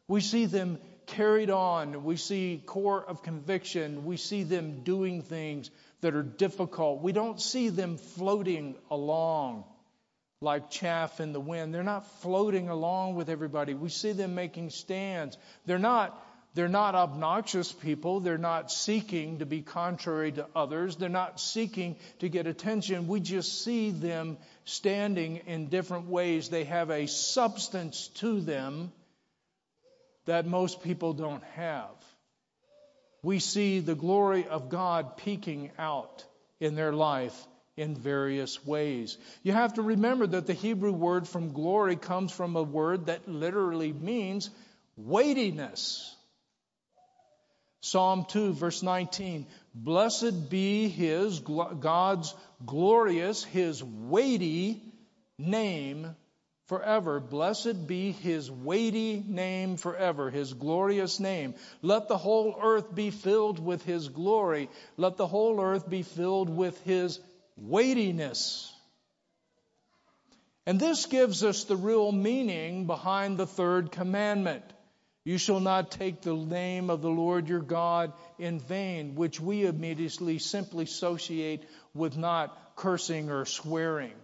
We 0.07 0.21
see 0.21 0.45
them 0.45 0.77
carried 1.07 1.49
on, 1.49 2.03
we 2.03 2.17
see 2.17 2.61
core 2.65 3.03
of 3.03 3.23
conviction, 3.23 4.05
we 4.05 4.17
see 4.17 4.43
them 4.43 4.83
doing 4.83 5.23
things 5.23 5.71
that 6.01 6.15
are 6.15 6.23
difficult. 6.23 7.01
We 7.01 7.11
don't 7.11 7.41
see 7.41 7.69
them 7.69 7.97
floating 7.97 8.75
along 8.91 9.65
like 10.41 10.69
chaff 10.69 11.19
in 11.19 11.33
the 11.33 11.39
wind. 11.39 11.73
They're 11.73 11.83
not 11.83 12.09
floating 12.21 12.69
along 12.69 13.15
with 13.15 13.29
everybody. 13.29 13.73
We 13.73 13.89
see 13.89 14.13
them 14.13 14.35
making 14.35 14.69
stands. 14.69 15.37
They're 15.65 15.77
not 15.77 16.17
they're 16.55 16.67
not 16.67 16.95
obnoxious 16.95 17.71
people. 17.71 18.21
They're 18.21 18.37
not 18.37 18.71
seeking 18.71 19.39
to 19.39 19.45
be 19.45 19.61
contrary 19.61 20.31
to 20.31 20.47
others. 20.55 20.95
They're 20.95 21.07
not 21.07 21.39
seeking 21.39 21.95
to 22.19 22.29
get 22.29 22.47
attention. 22.47 23.07
We 23.07 23.19
just 23.19 23.63
see 23.63 23.91
them 23.91 24.37
standing 24.65 25.41
in 25.45 25.67
different 25.67 26.07
ways. 26.07 26.49
They 26.49 26.63
have 26.63 26.89
a 26.89 27.07
substance 27.07 28.07
to 28.15 28.41
them 28.41 28.91
that 30.25 30.47
most 30.47 30.83
people 30.83 31.13
don't 31.13 31.43
have. 31.55 31.89
We 33.21 33.39
see 33.39 33.79
the 33.79 33.95
glory 33.95 34.47
of 34.47 34.69
God 34.69 35.17
peeking 35.17 35.71
out 35.77 36.25
in 36.59 36.75
their 36.75 36.93
life 36.93 37.47
in 37.77 37.95
various 37.95 38.65
ways. 38.65 39.17
You 39.43 39.53
have 39.53 39.75
to 39.75 39.81
remember 39.81 40.27
that 40.27 40.47
the 40.47 40.53
Hebrew 40.53 40.91
word 40.91 41.27
from 41.27 41.53
glory 41.53 41.95
comes 41.95 42.31
from 42.31 42.55
a 42.55 42.63
word 42.63 43.05
that 43.05 43.27
literally 43.27 43.93
means 43.93 44.49
weightiness. 44.97 46.15
Psalm 47.81 48.25
2, 48.25 48.53
verse 48.53 48.83
19. 48.83 49.47
Blessed 49.73 50.49
be 50.49 50.89
his, 50.89 51.39
God's 51.39 52.33
glorious, 52.65 53.43
his 53.43 53.83
weighty 53.83 54.81
name 55.37 56.15
forever. 56.67 57.19
Blessed 57.19 57.87
be 57.87 58.11
his 58.11 58.51
weighty 58.51 59.23
name 59.27 59.77
forever, 59.77 60.29
his 60.29 60.53
glorious 60.53 61.19
name. 61.19 61.55
Let 61.81 62.07
the 62.07 62.17
whole 62.17 62.55
earth 62.61 62.93
be 62.93 63.11
filled 63.11 63.63
with 63.63 63.83
his 63.83 64.09
glory. 64.09 64.69
Let 64.97 65.17
the 65.17 65.27
whole 65.27 65.59
earth 65.61 65.89
be 65.89 66.03
filled 66.03 66.49
with 66.49 66.79
his 66.83 67.19
weightiness. 67.57 68.71
And 70.65 70.79
this 70.79 71.07
gives 71.07 71.43
us 71.43 71.63
the 71.63 71.77
real 71.77 72.11
meaning 72.11 72.85
behind 72.85 73.37
the 73.37 73.47
third 73.47 73.91
commandment. 73.91 74.63
You 75.29 75.37
shall 75.37 75.59
not 75.59 75.91
take 75.91 76.21
the 76.21 76.33
name 76.33 76.89
of 76.89 77.03
the 77.03 77.09
Lord 77.11 77.49
your 77.49 77.59
God 77.59 78.13
in 78.39 78.59
vain, 78.59 79.13
which 79.13 79.39
we 79.39 79.63
immediately 79.63 80.39
simply 80.39 80.85
associate 80.85 81.69
with 81.93 82.17
not 82.17 82.75
cursing 82.75 83.29
or 83.29 83.45
swearing. 83.45 84.15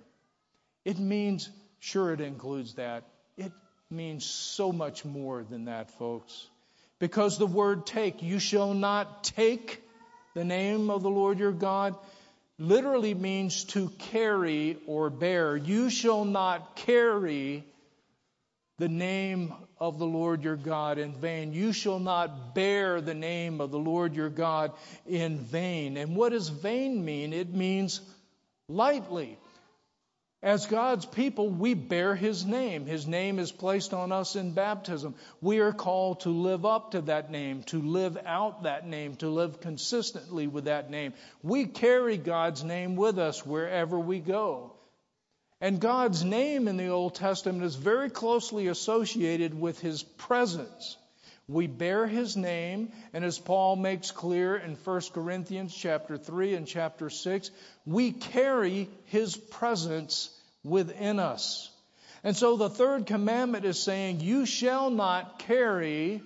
It 0.83 0.97
means, 0.97 1.47
sure, 1.79 2.11
it 2.11 2.21
includes 2.21 2.73
that. 2.73 3.03
It 3.37 3.51
means 3.91 4.25
so 4.25 4.71
much 4.71 5.05
more 5.05 5.43
than 5.43 5.65
that, 5.65 5.91
folks. 5.91 6.47
Because 6.97 7.37
the 7.37 7.45
word 7.45 7.85
take, 7.85 8.23
you 8.23 8.39
shall 8.39 8.73
not 8.73 9.23
take 9.23 9.83
the 10.33 10.43
name 10.43 10.89
of 10.89 11.03
the 11.03 11.11
Lord 11.11 11.37
your 11.37 11.51
God, 11.51 11.95
literally 12.57 13.13
means 13.13 13.65
to 13.65 13.89
carry 13.99 14.79
or 14.87 15.11
bear. 15.11 15.55
You 15.55 15.91
shall 15.91 16.25
not 16.25 16.75
carry 16.77 17.63
the 18.77 18.89
name 18.89 19.53
of 19.79 19.99
the 19.99 20.05
Lord 20.05 20.43
your 20.43 20.57
God 20.57 20.97
in 20.97 21.13
vain. 21.13 21.53
You 21.53 21.71
shall 21.71 21.99
not 21.99 22.53
bear 22.53 22.99
the 22.99 23.13
name 23.13 23.61
of 23.61 23.71
the 23.71 23.79
Lord 23.79 24.15
your 24.15 24.29
God 24.29 24.73
in 25.05 25.39
vain. 25.39 25.95
And 25.95 26.15
what 26.15 26.33
does 26.33 26.49
vain 26.49 27.03
mean? 27.03 27.31
It 27.31 27.53
means 27.53 28.01
lightly. 28.67 29.37
As 30.43 30.67
God's 30.67 31.05
people, 31.07 31.49
we 31.49 31.73
bear 31.73 32.15
His 32.15 32.45
name. 32.45 32.85
His 32.85 33.07
name 33.07 33.39
is 33.39 33.51
placed 33.51 33.93
on 33.93 34.11
us 34.11 34.35
in 34.35 34.51
baptism. 34.51 35.15
We 35.41 35.59
are 35.59 35.71
called 35.71 36.19
to 36.19 36.29
live 36.29 36.65
up 36.65 36.91
to 36.91 37.01
that 37.01 37.31
name, 37.31 37.63
to 37.63 37.81
live 37.81 38.17
out 38.25 38.63
that 38.63 38.85
name, 38.85 39.15
to 39.17 39.29
live 39.29 39.59
consistently 39.59 40.45
with 40.45 40.65
that 40.65 40.91
name. 40.91 41.13
We 41.41 41.65
carry 41.65 42.17
God's 42.17 42.63
name 42.63 42.95
with 42.95 43.17
us 43.17 43.43
wherever 43.43 43.97
we 43.97 44.19
go. 44.19 44.74
And 45.61 45.79
God's 45.79 46.23
name 46.23 46.67
in 46.67 46.75
the 46.75 46.89
Old 46.89 47.15
Testament 47.15 47.63
is 47.63 47.75
very 47.75 48.09
closely 48.09 48.67
associated 48.67 49.59
with 49.59 49.79
His 49.79 50.03
presence. 50.03 50.97
We 51.47 51.67
bear 51.67 52.07
His 52.07 52.35
name, 52.35 52.91
and 53.13 53.23
as 53.23 53.39
Paul 53.39 53.75
makes 53.77 54.11
clear 54.11 54.57
in 54.57 54.75
1 54.75 55.01
Corinthians 55.13 55.73
chapter 55.73 56.17
3 56.17 56.55
and 56.55 56.67
chapter 56.67 57.09
6, 57.09 57.51
we 57.85 58.11
carry 58.11 58.89
His 59.05 59.37
presence 59.37 60.29
within 60.63 61.19
us. 61.19 61.71
And 62.23 62.35
so 62.35 62.57
the 62.57 62.69
third 62.69 63.05
commandment 63.05 63.65
is 63.65 63.79
saying, 63.79 64.19
You 64.19 64.45
shall 64.45 64.89
not 64.89 65.39
carry 65.39 66.21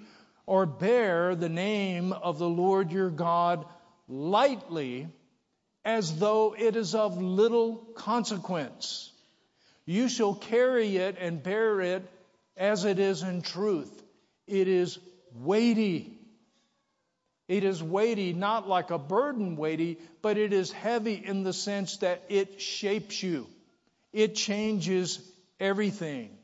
or 0.46 0.66
bear 0.66 1.36
the 1.36 1.50
name 1.50 2.14
of 2.14 2.40
the 2.40 2.50
Lord 2.50 2.92
your 2.92 3.12
God 3.12 3.66
lightly 4.08 5.08
as 5.86 6.18
though 6.18 6.56
it 6.58 6.76
is 6.76 6.96
of 6.96 7.22
little 7.22 7.76
consequence. 7.96 9.12
You 9.90 10.08
shall 10.08 10.36
carry 10.36 10.98
it 10.98 11.18
and 11.20 11.42
bear 11.42 11.82
it 11.82 12.08
as 12.56 12.86
it 12.86 13.00
is 13.00 13.24
in 13.24 13.42
truth. 13.42 13.92
It 14.46 14.68
is 14.68 15.00
weighty. 15.34 16.14
It 17.48 17.64
is 17.64 17.82
weighty, 17.82 18.34
not 18.34 18.70
like 18.70 18.92
a 18.92 19.00
burden 19.00 19.56
weighty, 19.56 19.98
but 20.22 20.38
it 20.38 20.54
is 20.54 20.72
heavy 20.72 21.16
in 21.16 21.42
the 21.42 21.54
sense 21.54 21.98
that 21.98 22.22
it 22.30 22.62
shapes 22.62 23.24
you. 23.24 23.48
It 24.14 24.36
changes 24.36 25.28
everything. 25.60 26.38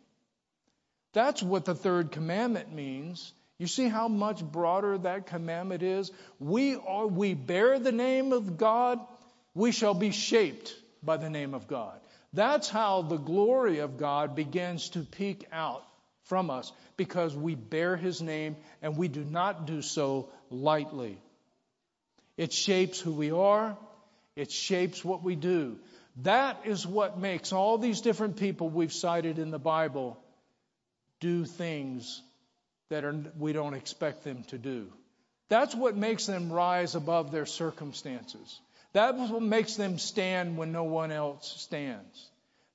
That's 1.14 1.44
what 1.44 1.66
the 1.66 1.76
third 1.76 2.12
commandment 2.12 2.74
means. 2.74 3.32
You 3.60 3.68
see 3.68 3.88
how 3.88 4.08
much 4.08 4.44
broader 4.44 4.98
that 4.98 5.28
commandment 5.28 5.84
is? 5.84 6.12
We 6.40 6.78
are, 6.78 7.06
we 7.06 7.36
bear 7.36 7.78
the 7.78 7.92
name 7.92 8.34
of 8.34 8.58
God, 8.58 9.00
we 9.54 9.72
shall 9.72 9.94
be 9.94 10.10
shaped 10.10 10.74
by 11.04 11.18
the 11.18 11.30
name 11.30 11.54
of 11.54 11.68
God. 11.68 12.00
That's 12.36 12.68
how 12.68 13.02
the 13.02 13.18
glory 13.18 13.80
of 13.80 13.98
God 13.98 14.36
begins 14.36 14.90
to 14.90 15.00
peek 15.00 15.48
out 15.52 15.84
from 16.26 16.50
us 16.50 16.72
because 16.98 17.36
we 17.36 17.56
bear 17.56 17.96
His 17.96 18.22
name 18.22 18.58
and 18.82 18.98
we 18.98 19.08
do 19.08 19.24
not 19.24 19.66
do 19.66 19.82
so 19.82 20.30
lightly. 20.50 21.18
It 22.38 22.52
shapes 22.52 23.00
who 23.00 23.14
we 23.14 23.32
are, 23.32 23.78
it 24.36 24.52
shapes 24.52 25.04
what 25.04 25.24
we 25.24 25.36
do. 25.36 25.78
That 26.24 26.62
is 26.66 26.86
what 26.86 27.18
makes 27.18 27.54
all 27.54 27.78
these 27.78 28.02
different 28.02 28.38
people 28.38 28.70
we've 28.70 28.94
cited 28.94 29.40
in 29.40 29.52
the 29.52 29.60
Bible 29.60 30.18
do 31.22 31.46
things 31.46 32.22
that 32.90 33.06
are, 33.06 33.16
we 33.40 33.54
don't 33.54 33.74
expect 33.74 34.24
them 34.24 34.44
to 34.50 34.58
do. 34.58 34.88
That's 35.48 35.76
what 35.76 35.96
makes 35.96 36.26
them 36.26 36.52
rise 36.52 36.96
above 36.96 37.32
their 37.32 37.46
circumstances. 37.46 38.60
That's 38.96 39.30
what 39.30 39.42
makes 39.42 39.76
them 39.76 39.98
stand 40.00 40.58
when 40.58 40.72
no 40.72 40.86
one 40.86 41.12
else 41.12 41.54
stands. 41.58 42.30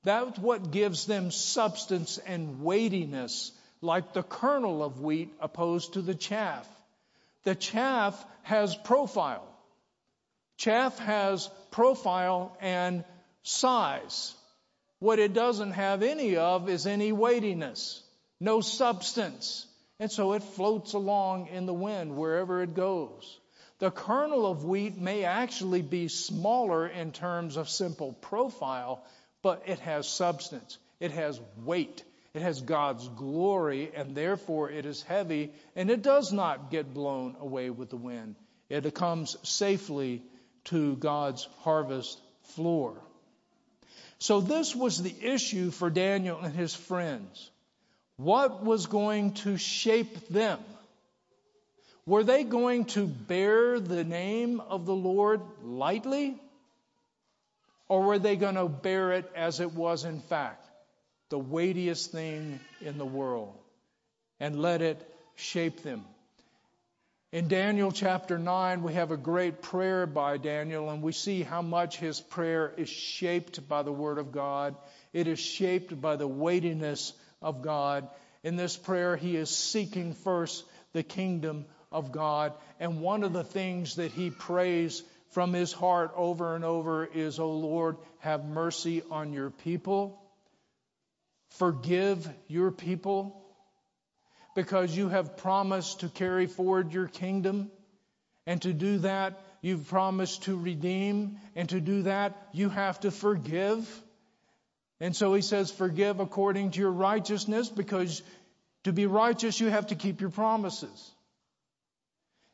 That's 0.04 0.38
what 0.38 0.70
gives 0.70 1.06
them 1.06 1.30
substance 1.30 2.18
and 2.18 2.62
weightiness, 2.62 3.52
like 3.80 4.12
the 4.12 4.22
kernel 4.22 4.85
of 4.85 5.00
wheat 5.00 5.33
opposed 5.40 5.94
to 5.94 6.02
the 6.02 6.14
chaff. 6.14 6.68
The 7.44 7.54
chaff 7.54 8.22
has 8.42 8.76
profile. 8.76 9.48
Chaff 10.59 10.98
has 10.98 11.48
profile 11.70 12.54
and 12.61 13.02
size. 13.42 14.35
What 14.98 15.20
it 15.20 15.33
doesn't 15.33 15.70
have 15.70 16.02
any 16.02 16.37
of 16.37 16.68
is 16.68 16.87
any 16.87 17.12
weightiness, 17.12 18.02
no 18.38 18.61
substance. 18.61 19.64
And 19.98 20.12
so 20.12 20.35
it 20.35 20.42
floats 20.42 20.92
along 20.92 21.46
in 21.46 21.64
the 21.64 21.72
wind 21.72 22.14
wherever 22.14 22.62
it 22.62 22.74
goes. 22.74 23.40
The 23.81 23.90
kernel 23.90 24.47
of 24.47 24.64
wheat 24.64 24.99
may 24.99 25.25
actually 25.25 25.81
be 25.81 26.09
smaller 26.09 26.87
in 26.87 27.12
terms 27.12 27.57
of 27.57 27.71
simple 27.71 28.12
profile, 28.12 29.03
but 29.40 29.62
it 29.66 29.79
has 29.81 30.07
substance. 30.07 30.77
It 31.01 31.12
has 31.12 31.40
weight. 31.64 32.05
It 32.35 32.43
has 32.43 32.61
God's 32.61 33.09
glory, 33.09 33.90
and 33.97 34.14
therefore 34.14 34.71
it 34.71 34.85
is 34.85 35.03
heavy, 35.03 35.53
and 35.75 35.90
it 35.90 36.03
does 36.03 36.31
not 36.31 36.71
get 36.71 36.93
blown 36.93 37.37
away 37.40 37.71
with 37.71 37.88
the 37.88 37.97
wind. 37.97 38.37
It 38.69 38.95
comes 38.95 39.37
safely 39.49 40.23
to 40.64 40.95
God's 40.97 41.49
harvest 41.61 42.21
floor. 42.43 43.01
So, 44.19 44.43
this 44.43 44.77
was 44.77 45.03
the 45.03 45.14
issue 45.23 45.71
for 45.71 45.88
Daniel 45.88 46.38
and 46.38 46.55
his 46.55 46.75
friends. 46.75 47.51
What 48.16 48.62
was 48.62 48.87
going 48.87 49.33
to 49.45 49.57
shape 49.57 50.29
them? 50.29 50.59
Were 52.11 52.25
they 52.25 52.42
going 52.42 52.87
to 52.87 53.07
bear 53.07 53.79
the 53.79 54.03
name 54.03 54.59
of 54.59 54.85
the 54.85 54.92
Lord 54.92 55.42
lightly? 55.62 56.35
Or 57.87 58.03
were 58.03 58.18
they 58.18 58.35
going 58.35 58.57
to 58.57 58.68
bear 58.68 59.12
it 59.12 59.31
as 59.37 59.61
it 59.61 59.75
was 59.75 60.05
in 60.05 60.18
fact, 60.18 60.66
the 61.29 61.38
weightiest 61.38 62.11
thing 62.11 62.59
in 62.81 62.99
the 62.99 63.05
world, 63.07 63.57
and 64.40 64.61
let 64.61 64.83
it 64.83 65.01
shape 65.37 65.85
them? 65.85 66.05
In 67.31 67.46
Daniel 67.46 67.92
chapter 67.92 68.40
9, 68.40 68.83
we 68.83 68.94
have 68.94 69.12
a 69.12 69.16
great 69.16 69.62
prayer 69.62 70.05
by 70.05 70.37
Daniel, 70.37 70.90
and 70.90 71.03
we 71.03 71.12
see 71.12 71.44
how 71.44 71.62
much 71.62 71.96
his 71.96 72.20
prayer 72.20 72.75
is 72.77 72.88
shaped 72.88 73.68
by 73.68 73.85
the 73.85 73.92
Word 73.92 74.18
of 74.18 74.33
God. 74.33 74.75
It 75.12 75.29
is 75.29 75.38
shaped 75.38 76.01
by 76.01 76.16
the 76.16 76.27
weightiness 76.27 77.12
of 77.40 77.62
God. 77.62 78.09
In 78.42 78.57
this 78.57 78.77
prayer, 78.77 79.14
he 79.14 79.37
is 79.37 79.49
seeking 79.49 80.14
first 80.14 80.64
the 80.92 81.05
kingdom 81.05 81.66
of 81.92 82.12
God. 82.12 82.53
And 82.79 83.00
one 83.00 83.24
of 83.24 83.33
the 83.33 83.44
things 83.44 83.96
that 83.96 84.12
he 84.12 84.31
prays 84.31 85.03
from 85.31 85.53
his 85.53 85.72
heart 85.72 86.12
over 86.16 86.55
and 86.55 86.64
over 86.64 87.05
is, 87.05 87.38
O 87.38 87.53
Lord, 87.53 87.96
have 88.18 88.44
mercy 88.44 89.03
on 89.11 89.33
your 89.33 89.50
people. 89.50 90.20
Forgive 91.50 92.29
your 92.48 92.70
people 92.70 93.40
because 94.55 94.96
you 94.96 95.09
have 95.09 95.37
promised 95.37 96.00
to 96.00 96.09
carry 96.09 96.46
forward 96.46 96.92
your 96.92 97.07
kingdom. 97.07 97.70
And 98.46 98.61
to 98.62 98.72
do 98.72 98.98
that, 98.98 99.40
you've 99.61 99.88
promised 99.88 100.44
to 100.44 100.59
redeem. 100.59 101.38
And 101.55 101.68
to 101.68 101.81
do 101.81 102.03
that, 102.03 102.37
you 102.53 102.68
have 102.68 103.00
to 103.00 103.11
forgive. 103.11 103.88
And 105.00 105.14
so 105.14 105.33
he 105.35 105.42
says, 105.42 105.70
Forgive 105.70 106.20
according 106.20 106.72
to 106.72 106.81
your 106.81 106.90
righteousness, 106.90 107.68
because 107.68 108.22
to 108.85 108.92
be 108.92 109.07
righteous, 109.07 109.61
you 109.61 109.68
have 109.68 109.88
to 109.88 109.94
keep 109.94 110.20
your 110.20 110.31
promises. 110.31 111.11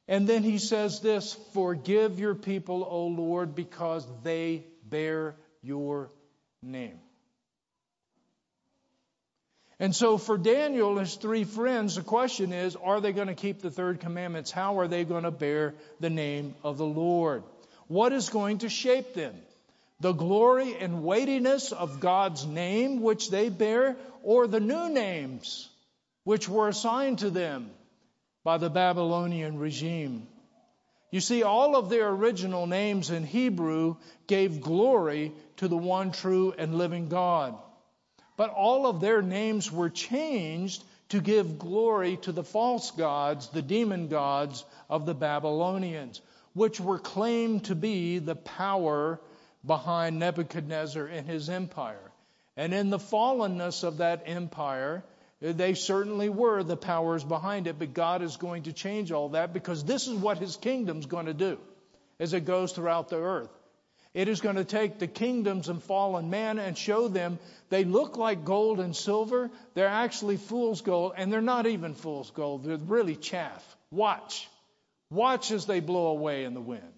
And 0.08 0.28
then 0.28 0.42
he 0.42 0.58
says 0.58 1.00
this 1.00 1.34
Forgive 1.52 2.20
your 2.20 2.34
people, 2.34 2.86
O 2.88 3.06
Lord, 3.06 3.54
because 3.54 4.06
they 4.22 4.64
bear 4.84 5.34
your 5.62 6.10
name. 6.62 6.98
And 9.78 9.94
so 9.94 10.16
for 10.16 10.38
Daniel 10.38 10.90
and 10.90 11.00
his 11.00 11.16
three 11.16 11.44
friends, 11.44 11.96
the 11.96 12.02
question 12.02 12.52
is 12.52 12.76
are 12.76 13.00
they 13.00 13.12
going 13.12 13.26
to 13.26 13.34
keep 13.34 13.60
the 13.60 13.70
third 13.70 14.00
commandments? 14.00 14.50
How 14.50 14.78
are 14.78 14.88
they 14.88 15.04
going 15.04 15.24
to 15.24 15.30
bear 15.30 15.74
the 16.00 16.10
name 16.10 16.54
of 16.62 16.78
the 16.78 16.86
Lord? 16.86 17.42
What 17.88 18.12
is 18.12 18.30
going 18.30 18.58
to 18.58 18.68
shape 18.68 19.14
them? 19.14 19.34
The 20.00 20.12
glory 20.12 20.76
and 20.76 21.02
weightiness 21.02 21.72
of 21.72 22.00
God's 22.00 22.46
name, 22.46 23.00
which 23.00 23.30
they 23.30 23.48
bear, 23.48 23.96
or 24.22 24.46
the 24.46 24.60
new 24.60 24.88
names 24.90 25.68
which 26.24 26.48
were 26.48 26.68
assigned 26.68 27.20
to 27.20 27.30
them 27.30 27.70
by 28.46 28.58
the 28.58 28.70
Babylonian 28.70 29.58
regime. 29.58 30.28
You 31.10 31.20
see, 31.20 31.42
all 31.42 31.74
of 31.74 31.88
their 31.88 32.08
original 32.08 32.68
names 32.68 33.10
in 33.10 33.24
Hebrew 33.24 33.96
gave 34.28 34.60
glory 34.60 35.32
to 35.56 35.66
the 35.66 35.76
one 35.76 36.12
true 36.12 36.54
and 36.56 36.78
living 36.78 37.08
God. 37.08 37.58
But 38.36 38.50
all 38.50 38.86
of 38.86 39.00
their 39.00 39.20
names 39.20 39.72
were 39.72 39.90
changed 39.90 40.84
to 41.08 41.20
give 41.20 41.58
glory 41.58 42.18
to 42.18 42.30
the 42.30 42.44
false 42.44 42.92
gods, 42.92 43.48
the 43.48 43.62
demon 43.62 44.06
gods 44.06 44.64
of 44.88 45.06
the 45.06 45.14
Babylonians, 45.14 46.20
which 46.52 46.78
were 46.78 47.00
claimed 47.00 47.64
to 47.64 47.74
be 47.74 48.20
the 48.20 48.36
power 48.36 49.20
behind 49.66 50.20
Nebuchadnezzar 50.20 51.04
and 51.04 51.26
his 51.26 51.50
empire. 51.50 52.12
And 52.56 52.72
in 52.72 52.90
the 52.90 53.00
fallenness 53.00 53.82
of 53.82 53.96
that 53.96 54.22
empire, 54.26 55.02
they 55.40 55.74
certainly 55.74 56.28
were 56.28 56.62
the 56.62 56.76
powers 56.76 57.22
behind 57.22 57.66
it, 57.66 57.78
but 57.78 57.92
God 57.92 58.22
is 58.22 58.36
going 58.36 58.64
to 58.64 58.72
change 58.72 59.12
all 59.12 59.30
that 59.30 59.52
because 59.52 59.84
this 59.84 60.06
is 60.06 60.14
what 60.14 60.38
his 60.38 60.56
kingdom's 60.56 61.06
going 61.06 61.26
to 61.26 61.34
do 61.34 61.58
as 62.18 62.32
it 62.32 62.46
goes 62.46 62.72
throughout 62.72 63.08
the 63.08 63.16
earth. 63.18 63.50
It 64.14 64.28
is 64.28 64.40
going 64.40 64.56
to 64.56 64.64
take 64.64 64.98
the 64.98 65.06
kingdoms 65.06 65.68
of 65.68 65.82
fallen 65.82 66.30
man 66.30 66.58
and 66.58 66.78
show 66.78 67.06
them 67.06 67.38
they 67.68 67.84
look 67.84 68.16
like 68.16 68.46
gold 68.46 68.80
and 68.80 68.96
silver. 68.96 69.50
They're 69.74 69.88
actually 69.88 70.38
fool's 70.38 70.80
gold, 70.80 71.12
and 71.18 71.30
they're 71.30 71.42
not 71.42 71.66
even 71.66 71.94
fool's 71.94 72.30
gold. 72.30 72.64
They're 72.64 72.78
really 72.78 73.14
chaff. 73.14 73.62
Watch. 73.90 74.48
Watch 75.10 75.50
as 75.50 75.66
they 75.66 75.80
blow 75.80 76.06
away 76.06 76.44
in 76.44 76.54
the 76.54 76.62
wind. 76.62 76.94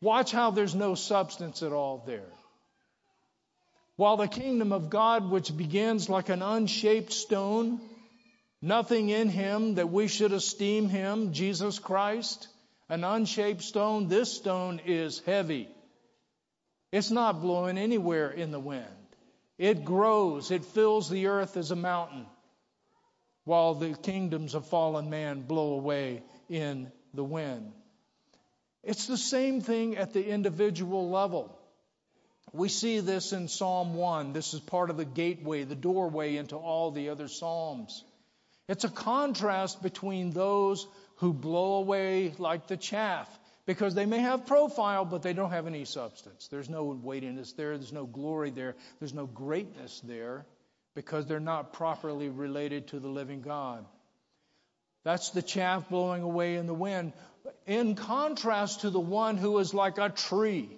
Watch 0.00 0.32
how 0.32 0.50
there's 0.50 0.74
no 0.74 0.96
substance 0.96 1.62
at 1.62 1.72
all 1.72 2.02
there. 2.04 2.32
While 3.96 4.16
the 4.16 4.26
kingdom 4.26 4.72
of 4.72 4.90
God, 4.90 5.30
which 5.30 5.56
begins 5.56 6.08
like 6.08 6.28
an 6.28 6.42
unshaped 6.42 7.12
stone, 7.12 7.80
nothing 8.60 9.08
in 9.08 9.28
him 9.28 9.76
that 9.76 9.90
we 9.90 10.08
should 10.08 10.32
esteem 10.32 10.88
him, 10.88 11.32
Jesus 11.32 11.78
Christ, 11.78 12.48
an 12.88 13.04
unshaped 13.04 13.62
stone, 13.62 14.08
this 14.08 14.32
stone 14.32 14.80
is 14.84 15.20
heavy. 15.20 15.68
It's 16.90 17.10
not 17.10 17.40
blowing 17.40 17.78
anywhere 17.78 18.30
in 18.30 18.50
the 18.50 18.60
wind. 18.60 18.86
It 19.58 19.84
grows, 19.84 20.50
it 20.50 20.64
fills 20.64 21.08
the 21.08 21.26
earth 21.26 21.56
as 21.56 21.70
a 21.70 21.76
mountain, 21.76 22.26
while 23.44 23.74
the 23.74 23.94
kingdoms 23.94 24.54
of 24.54 24.66
fallen 24.66 25.08
man 25.08 25.42
blow 25.42 25.74
away 25.74 26.24
in 26.48 26.90
the 27.12 27.24
wind. 27.24 27.72
It's 28.82 29.06
the 29.06 29.16
same 29.16 29.60
thing 29.60 29.96
at 29.96 30.12
the 30.12 30.26
individual 30.26 31.10
level. 31.10 31.56
We 32.54 32.68
see 32.68 33.00
this 33.00 33.32
in 33.32 33.48
Psalm 33.48 33.94
1. 33.94 34.32
This 34.32 34.54
is 34.54 34.60
part 34.60 34.88
of 34.88 34.96
the 34.96 35.04
gateway, 35.04 35.64
the 35.64 35.74
doorway 35.74 36.36
into 36.36 36.54
all 36.54 36.92
the 36.92 37.08
other 37.08 37.26
Psalms. 37.26 38.04
It's 38.68 38.84
a 38.84 38.88
contrast 38.88 39.82
between 39.82 40.30
those 40.30 40.86
who 41.16 41.32
blow 41.32 41.74
away 41.74 42.32
like 42.38 42.68
the 42.68 42.76
chaff 42.76 43.28
because 43.66 43.96
they 43.96 44.06
may 44.06 44.20
have 44.20 44.46
profile, 44.46 45.04
but 45.04 45.22
they 45.22 45.32
don't 45.32 45.50
have 45.50 45.66
any 45.66 45.84
substance. 45.84 46.46
There's 46.46 46.68
no 46.70 46.84
weightiness 46.84 47.52
there, 47.54 47.76
there's 47.76 47.92
no 47.92 48.06
glory 48.06 48.50
there, 48.50 48.76
there's 49.00 49.14
no 49.14 49.26
greatness 49.26 50.00
there 50.04 50.46
because 50.94 51.26
they're 51.26 51.40
not 51.40 51.72
properly 51.72 52.28
related 52.28 52.86
to 52.88 53.00
the 53.00 53.08
living 53.08 53.40
God. 53.40 53.84
That's 55.02 55.30
the 55.30 55.42
chaff 55.42 55.88
blowing 55.88 56.22
away 56.22 56.54
in 56.54 56.68
the 56.68 56.74
wind. 56.74 57.14
In 57.66 57.96
contrast 57.96 58.82
to 58.82 58.90
the 58.90 59.00
one 59.00 59.38
who 59.38 59.58
is 59.58 59.74
like 59.74 59.98
a 59.98 60.08
tree 60.08 60.70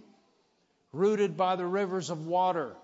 rooted 0.93 1.37
by 1.37 1.57
the 1.57 1.67
rivers 1.67 2.11
of 2.11 2.27
water 2.27 2.75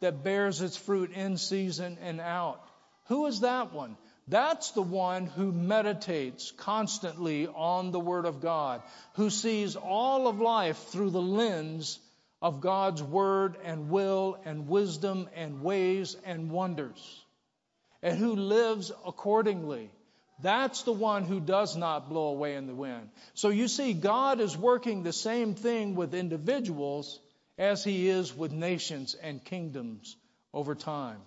that 0.00 0.22
bears 0.22 0.60
its 0.60 0.76
fruit 0.76 1.12
in 1.12 1.36
season 1.36 1.98
and 2.02 2.20
out. 2.20 2.60
Who 3.06 3.26
is 3.26 3.40
that 3.40 3.72
one? 3.72 3.96
That's 4.28 4.72
the 4.72 4.82
one 4.82 5.26
who 5.26 5.52
meditates 5.52 6.50
constantly 6.50 7.46
on 7.46 7.90
the 7.90 8.00
Word 8.00 8.26
of 8.26 8.40
God, 8.40 8.82
who 9.14 9.30
sees 9.30 9.74
all 9.74 10.28
of 10.28 10.38
life 10.40 10.76
through 10.88 11.10
the 11.10 11.22
lens 11.22 11.98
of 12.42 12.60
God's 12.60 13.02
Word 13.02 13.56
and 13.64 13.88
will 13.88 14.38
and 14.44 14.68
wisdom 14.68 15.28
and 15.34 15.62
ways 15.62 16.14
and 16.24 16.50
wonders, 16.50 17.24
and 18.02 18.18
who 18.18 18.36
lives 18.36 18.92
accordingly. 19.06 19.90
That's 20.40 20.82
the 20.82 20.92
one 20.92 21.24
who 21.24 21.40
does 21.40 21.74
not 21.76 22.10
blow 22.10 22.28
away 22.28 22.54
in 22.54 22.66
the 22.66 22.74
wind. 22.74 23.08
So 23.34 23.48
you 23.48 23.66
see, 23.66 23.94
God 23.94 24.40
is 24.40 24.56
working 24.56 25.02
the 25.02 25.12
same 25.12 25.54
thing 25.54 25.96
with 25.96 26.14
individuals 26.14 27.18
as 27.58 27.82
he 27.82 28.08
is 28.08 28.34
with 28.34 28.52
nations 28.52 29.14
and 29.14 29.44
kingdoms 29.44 30.16
over 30.54 30.74
time. 30.74 31.18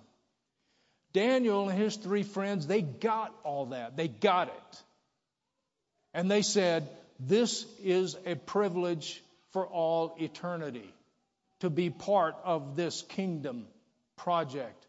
Daniel 1.14 1.70
and 1.70 1.78
his 1.78 1.98
three 1.98 2.24
friends, 2.24 2.66
they 2.68 2.82
got 2.82 3.36
all 3.44 3.68
that. 3.68 3.98
They 3.98 4.08
got 4.08 4.48
it. 4.48 4.84
And 6.14 6.32
they 6.32 6.42
said, 6.42 6.90
This 7.20 7.66
is 7.84 8.16
a 8.26 8.36
privilege 8.36 9.22
for 9.52 9.68
all 9.68 10.16
eternity 10.20 10.94
to 11.60 11.70
be 11.70 11.90
part 11.90 12.36
of 12.44 12.76
this 12.76 13.02
kingdom 13.02 13.68
project 14.16 14.86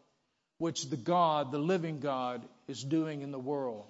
which 0.57 0.89
the 0.89 0.97
God, 0.97 1.51
the 1.51 1.57
living 1.57 1.99
God, 1.99 2.41
is 2.67 2.81
doing 2.81 3.21
in 3.21 3.31
the 3.31 3.39
world. 3.39 3.83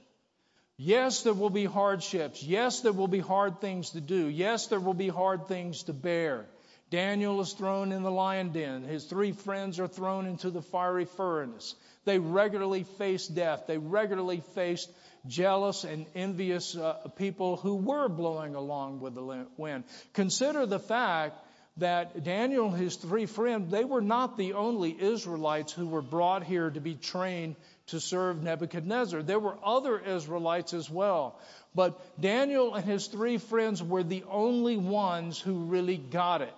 Yes, 0.78 1.22
there 1.22 1.34
will 1.34 1.51
be 1.51 1.66
hardships. 1.66 2.41
Yes, 2.41 2.82
there 2.82 2.91
will 2.91 3.08
be 3.08 3.20
hard 3.20 3.62
things 3.62 3.91
to 3.91 4.01
do. 4.01 4.28
Yes, 4.28 4.68
there 4.68 4.80
will 4.80 4.95
be 4.95 5.08
hard 5.08 5.47
things 5.47 5.84
to 5.84 5.93
bear. 5.93 6.47
Daniel 6.94 7.41
is 7.41 7.54
thrown 7.54 7.91
in 7.91 8.04
the 8.04 8.12
lion 8.12 8.52
den. 8.52 8.84
His 8.84 9.06
three 9.06 9.32
friends 9.32 9.80
are 9.80 9.88
thrown 9.88 10.28
into 10.28 10.52
the 10.52 10.62
fiery 10.62 11.06
furnace. 11.06 11.74
They 12.06 12.20
regularly 12.20 12.84
faced 12.84 13.34
death. 13.34 13.64
They 13.66 13.80
regularly 13.80 14.44
faced 14.54 14.91
jealous 15.26 15.86
and 15.86 16.06
envious 16.14 16.78
uh, 16.78 16.94
people 17.16 17.56
who 17.56 17.78
were 17.78 18.10
blowing 18.10 18.54
along 18.54 19.00
with 19.00 19.16
the 19.16 19.48
wind. 19.58 19.86
Consider 20.14 20.68
the 20.68 20.78
fact 20.78 21.44
that 21.78 22.24
Daniel 22.24 22.68
and 22.68 22.78
his 22.80 22.96
three 22.96 23.26
friends, 23.26 23.72
they 23.72 23.86
were 23.86 24.00
not 24.00 24.38
the 24.38 24.54
only 24.54 24.96
Israelites 24.96 25.74
who 25.74 25.88
were 25.88 26.04
brought 26.04 26.44
here 26.44 26.70
to 26.70 26.80
be 26.80 26.94
trained 26.94 27.56
to 27.88 28.00
serve 28.00 28.44
Nebuchadnezzar. 28.44 29.24
There 29.24 29.39
were 29.39 29.58
other 29.66 29.98
Israelites 29.98 30.76
as 30.76 30.91
well. 30.91 31.39
But 31.74 32.00
Daniel 32.22 32.76
and 32.76 32.86
his 32.86 33.08
three 33.08 33.39
friends 33.39 33.82
were 33.82 34.04
the 34.04 34.26
only 34.30 34.78
ones 34.78 35.39
who 35.39 35.64
really 35.64 35.98
got 35.98 36.44
it. 36.44 36.54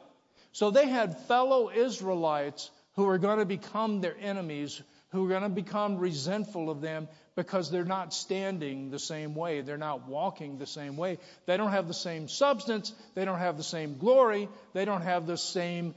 So 0.56 0.72
they 0.72 0.88
had 0.88 1.20
fellow 1.28 1.70
Israelites 1.70 2.72
who 2.94 3.04
were 3.04 3.18
going 3.18 3.40
to 3.40 3.46
become 3.46 4.00
their 4.00 4.16
enemies, 4.18 4.82
who 5.10 5.26
are 5.26 5.28
going 5.28 5.44
to 5.44 5.50
become 5.50 5.98
resentful 5.98 6.70
of 6.70 6.80
them 6.80 7.10
because 7.36 7.70
they're 7.70 7.84
not 7.84 8.14
standing 8.14 8.90
the 8.90 8.98
same 8.98 9.36
way. 9.36 9.60
They're 9.60 9.78
not 9.78 10.08
walking 10.08 10.58
the 10.58 10.66
same 10.66 10.96
way. 10.96 11.18
They 11.46 11.58
don't 11.58 11.72
have 11.72 11.90
the 11.90 11.94
same 11.94 12.30
substance. 12.30 12.94
They 13.16 13.26
don't 13.26 13.40
have 13.40 13.58
the 13.58 13.64
same 13.64 13.98
glory. 13.98 14.48
They 14.72 14.86
don't 14.86 15.02
have 15.02 15.28
the 15.28 15.38
same 15.38 15.94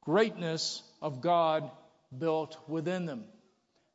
greatness 0.00 0.82
of 1.02 1.20
God 1.20 1.70
built 2.16 2.56
within 2.68 3.04
them. 3.04 3.24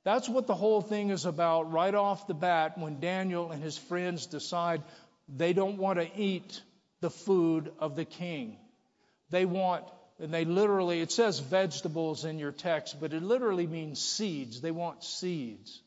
That's 0.04 0.30
what 0.30 0.46
the 0.46 0.54
whole 0.54 0.82
thing 0.82 1.10
is 1.10 1.26
about 1.26 1.72
right 1.72 1.96
off 1.96 2.28
the 2.28 2.36
bat 2.36 2.78
when 2.78 3.00
Daniel 3.00 3.52
and 3.52 3.64
his 3.64 3.80
friends 3.80 4.28
decide 4.28 4.84
they 5.28 5.54
don't 5.54 5.80
want 5.80 5.98
to 5.98 6.08
eat 6.16 6.62
the 7.02 7.10
food 7.10 7.72
of 7.80 7.96
the 7.96 8.06
king. 8.06 8.60
They 9.30 9.46
want 9.46 9.84
and 10.20 10.34
they 10.34 10.46
literally, 10.46 11.02
it 11.02 11.12
says 11.12 11.40
vegetables 11.40 12.26
in 12.26 12.40
your 12.40 12.52
text, 12.52 13.00
but 13.00 13.14
it 13.14 13.22
literally 13.22 13.68
means 13.68 14.02
seeds. 14.02 14.62
They 14.62 14.72
want 14.72 15.04
seeds. 15.04 15.80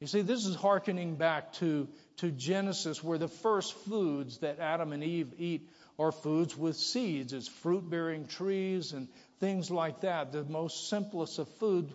You 0.00 0.08
see, 0.08 0.22
this 0.22 0.46
is 0.46 0.56
hearkening 0.56 1.14
back 1.14 1.52
to, 1.54 1.88
to 2.16 2.32
Genesis, 2.32 3.04
where 3.04 3.18
the 3.18 3.28
first 3.28 3.72
foods 3.72 4.38
that 4.38 4.58
Adam 4.58 4.92
and 4.92 5.04
Eve 5.04 5.32
eat 5.38 5.70
are 5.96 6.10
foods 6.10 6.56
with 6.56 6.76
seeds. 6.76 7.32
It's 7.32 7.46
fruit 7.46 7.88
bearing 7.88 8.26
trees 8.26 8.92
and 8.92 9.06
things 9.38 9.70
like 9.70 10.00
that, 10.00 10.32
the 10.32 10.42
most 10.44 10.88
simplest 10.88 11.38
of 11.38 11.48
food. 11.60 11.92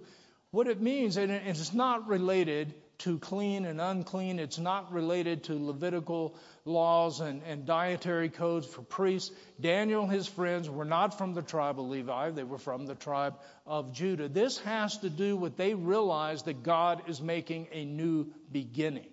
What 0.51 0.67
it 0.67 0.79
means, 0.79 1.17
and 1.17 1.29
it's 1.31 1.73
not 1.73 2.07
related 2.07 2.73
to 2.99 3.19
clean 3.19 3.65
and 3.65 3.79
unclean. 3.79 4.39
It's 4.39 4.57
not 4.57 4.91
related 4.91 5.43
to 5.45 5.53
Levitical 5.53 6.35
laws 6.65 7.19
and, 7.19 7.41
and 7.43 7.65
dietary 7.65 8.29
codes 8.29 8.65
for 8.65 8.81
priests. 8.81 9.31
Daniel 9.59 10.03
and 10.03 10.11
his 10.11 10.27
friends 10.27 10.69
were 10.69 10.85
not 10.85 11.17
from 11.17 11.33
the 11.33 11.41
tribe 11.41 11.79
of 11.79 11.85
Levi, 11.85 12.31
they 12.31 12.43
were 12.43 12.57
from 12.57 12.85
the 12.85 12.95
tribe 12.95 13.35
of 13.65 13.93
Judah. 13.93 14.27
This 14.27 14.57
has 14.59 14.97
to 14.99 15.09
do 15.09 15.37
with 15.37 15.57
they 15.57 15.73
realize 15.73 16.43
that 16.43 16.63
God 16.63 17.03
is 17.07 17.21
making 17.21 17.67
a 17.71 17.85
new 17.85 18.27
beginning 18.51 19.07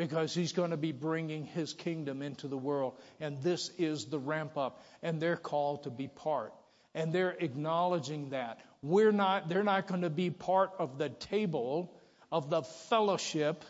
because 0.00 0.32
he's 0.32 0.52
going 0.52 0.70
to 0.70 0.78
be 0.78 0.92
bringing 0.92 1.44
his 1.44 1.74
kingdom 1.74 2.22
into 2.22 2.48
the 2.48 2.56
world. 2.56 2.94
And 3.20 3.42
this 3.42 3.70
is 3.76 4.06
the 4.06 4.18
ramp 4.18 4.56
up. 4.56 4.82
And 5.02 5.20
they're 5.20 5.36
called 5.36 5.82
to 5.82 5.90
be 5.90 6.08
part. 6.08 6.54
And 6.94 7.12
they're 7.12 7.36
acknowledging 7.38 8.30
that. 8.30 8.60
We're 8.82 9.12
not, 9.12 9.50
they're 9.50 9.62
not 9.62 9.88
going 9.88 10.00
to 10.00 10.08
be 10.08 10.30
part 10.30 10.70
of 10.78 10.96
the 10.96 11.10
table 11.10 11.92
of 12.30 12.50
the 12.50 12.62
fellowship 12.62 13.64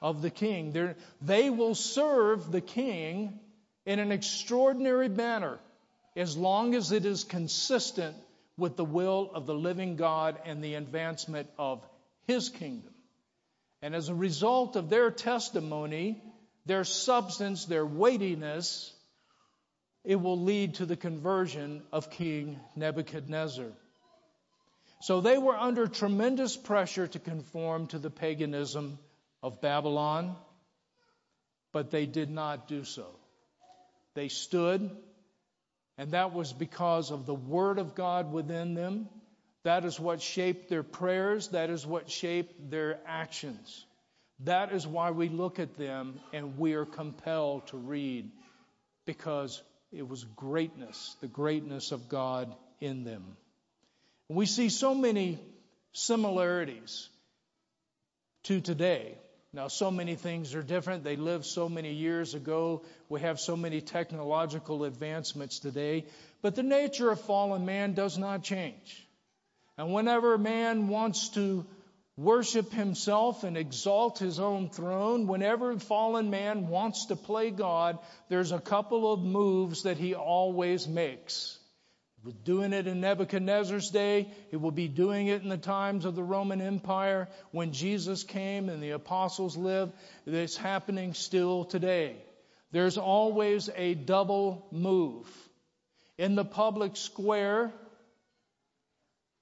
of 0.00 0.22
the 0.22 0.30
king. 0.30 0.72
They're, 0.72 0.96
they 1.20 1.50
will 1.50 1.74
serve 1.74 2.50
the 2.50 2.60
king 2.60 3.38
in 3.86 3.98
an 3.98 4.12
extraordinary 4.12 5.08
manner 5.08 5.58
as 6.16 6.36
long 6.36 6.74
as 6.74 6.92
it 6.92 7.06
is 7.06 7.24
consistent 7.24 8.16
with 8.56 8.76
the 8.76 8.84
will 8.84 9.30
of 9.34 9.46
the 9.46 9.54
living 9.54 9.96
God 9.96 10.38
and 10.44 10.62
the 10.62 10.74
advancement 10.74 11.48
of 11.58 11.84
his 12.26 12.48
kingdom. 12.48 12.92
And 13.80 13.94
as 13.94 14.08
a 14.08 14.14
result 14.14 14.76
of 14.76 14.90
their 14.90 15.10
testimony, 15.10 16.22
their 16.66 16.84
substance, 16.84 17.64
their 17.64 17.86
weightiness, 17.86 18.92
it 20.04 20.20
will 20.20 20.40
lead 20.40 20.74
to 20.74 20.86
the 20.86 20.96
conversion 20.96 21.82
of 21.92 22.10
King 22.10 22.60
Nebuchadnezzar. 22.76 23.72
So 25.02 25.20
they 25.20 25.36
were 25.36 25.56
under 25.56 25.88
tremendous 25.88 26.56
pressure 26.56 27.08
to 27.08 27.18
conform 27.18 27.88
to 27.88 27.98
the 27.98 28.08
paganism 28.08 29.00
of 29.42 29.60
Babylon, 29.60 30.36
but 31.72 31.90
they 31.90 32.06
did 32.06 32.30
not 32.30 32.68
do 32.68 32.84
so. 32.84 33.08
They 34.14 34.28
stood, 34.28 34.88
and 35.98 36.12
that 36.12 36.32
was 36.32 36.52
because 36.52 37.10
of 37.10 37.26
the 37.26 37.34
Word 37.34 37.80
of 37.80 37.96
God 37.96 38.32
within 38.32 38.74
them. 38.74 39.08
That 39.64 39.84
is 39.84 39.98
what 39.98 40.22
shaped 40.22 40.68
their 40.68 40.84
prayers, 40.84 41.48
that 41.48 41.68
is 41.68 41.84
what 41.84 42.08
shaped 42.08 42.70
their 42.70 43.00
actions. 43.04 43.84
That 44.44 44.72
is 44.72 44.86
why 44.86 45.10
we 45.10 45.28
look 45.28 45.58
at 45.58 45.76
them 45.76 46.20
and 46.32 46.58
we 46.58 46.74
are 46.74 46.84
compelled 46.84 47.66
to 47.68 47.76
read, 47.76 48.30
because 49.04 49.60
it 49.90 50.08
was 50.08 50.22
greatness, 50.36 51.16
the 51.20 51.26
greatness 51.26 51.90
of 51.90 52.08
God 52.08 52.54
in 52.80 53.02
them. 53.02 53.36
We 54.34 54.46
see 54.46 54.70
so 54.70 54.94
many 54.94 55.38
similarities 55.92 57.08
to 58.44 58.60
today. 58.60 59.18
Now, 59.52 59.68
so 59.68 59.90
many 59.90 60.14
things 60.14 60.54
are 60.54 60.62
different. 60.62 61.04
They 61.04 61.16
lived 61.16 61.44
so 61.44 61.68
many 61.68 61.92
years 61.92 62.32
ago. 62.32 62.82
We 63.10 63.20
have 63.20 63.38
so 63.38 63.56
many 63.56 63.82
technological 63.82 64.84
advancements 64.84 65.58
today. 65.58 66.06
But 66.40 66.54
the 66.54 66.62
nature 66.62 67.10
of 67.10 67.20
fallen 67.20 67.66
man 67.66 67.92
does 67.92 68.16
not 68.16 68.42
change. 68.42 69.06
And 69.76 69.92
whenever 69.92 70.38
man 70.38 70.88
wants 70.88 71.28
to 71.30 71.66
worship 72.16 72.72
himself 72.72 73.44
and 73.44 73.58
exalt 73.58 74.18
his 74.18 74.40
own 74.40 74.70
throne, 74.70 75.26
whenever 75.26 75.78
fallen 75.78 76.30
man 76.30 76.68
wants 76.68 77.06
to 77.06 77.16
play 77.16 77.50
God, 77.50 77.98
there's 78.30 78.52
a 78.52 78.60
couple 78.60 79.12
of 79.12 79.20
moves 79.20 79.82
that 79.82 79.98
he 79.98 80.14
always 80.14 80.88
makes 80.88 81.58
was 82.24 82.34
doing 82.34 82.72
it 82.72 82.86
in 82.86 83.00
Nebuchadnezzar's 83.00 83.90
day. 83.90 84.28
It 84.52 84.60
will 84.60 84.70
be 84.70 84.86
doing 84.86 85.26
it 85.26 85.42
in 85.42 85.48
the 85.48 85.56
times 85.56 86.04
of 86.04 86.14
the 86.14 86.22
Roman 86.22 86.60
Empire 86.60 87.28
when 87.50 87.72
Jesus 87.72 88.22
came 88.22 88.68
and 88.68 88.82
the 88.82 88.90
apostles 88.90 89.56
lived. 89.56 89.92
It's 90.26 90.56
happening 90.56 91.14
still 91.14 91.64
today. 91.64 92.16
There's 92.70 92.96
always 92.96 93.68
a 93.74 93.94
double 93.94 94.66
move. 94.70 95.26
In 96.16 96.36
the 96.36 96.44
public 96.44 96.96
square, 96.96 97.72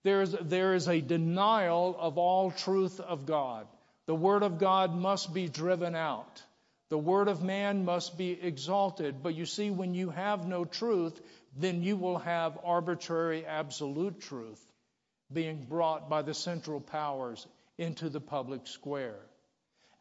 there's, 0.03 0.33
there 0.33 0.75
is 0.75 0.89
a 0.89 1.01
denial 1.01 1.95
of 1.99 2.17
all 2.17 2.51
truth 2.51 2.99
of 2.99 3.27
God. 3.27 3.67
The 4.07 4.15
Word 4.15 4.43
of 4.43 4.59
God 4.59 4.95
must 4.95 5.35
be 5.35 5.49
driven 5.49 5.95
out. 5.95 6.43
The 6.89 6.99
Word 6.99 7.29
of 7.29 7.43
man 7.43 7.85
must 7.85 8.19
be 8.19 8.33
exalted. 8.33 9.23
But 9.23 9.35
you 9.35 9.47
see, 9.47 9.71
when 9.71 9.95
you 9.95 10.11
have 10.11 10.47
no 10.47 10.65
truth, 10.65 11.21
then 11.57 11.83
you 11.83 11.97
will 11.97 12.19
have 12.19 12.59
arbitrary 12.65 13.45
absolute 13.45 14.21
truth 14.21 14.61
being 15.33 15.65
brought 15.69 16.09
by 16.09 16.23
the 16.23 16.35
central 16.35 16.81
powers 16.81 17.47
into 17.79 18.09
the 18.09 18.21
public 18.21 18.67
square. 18.67 19.19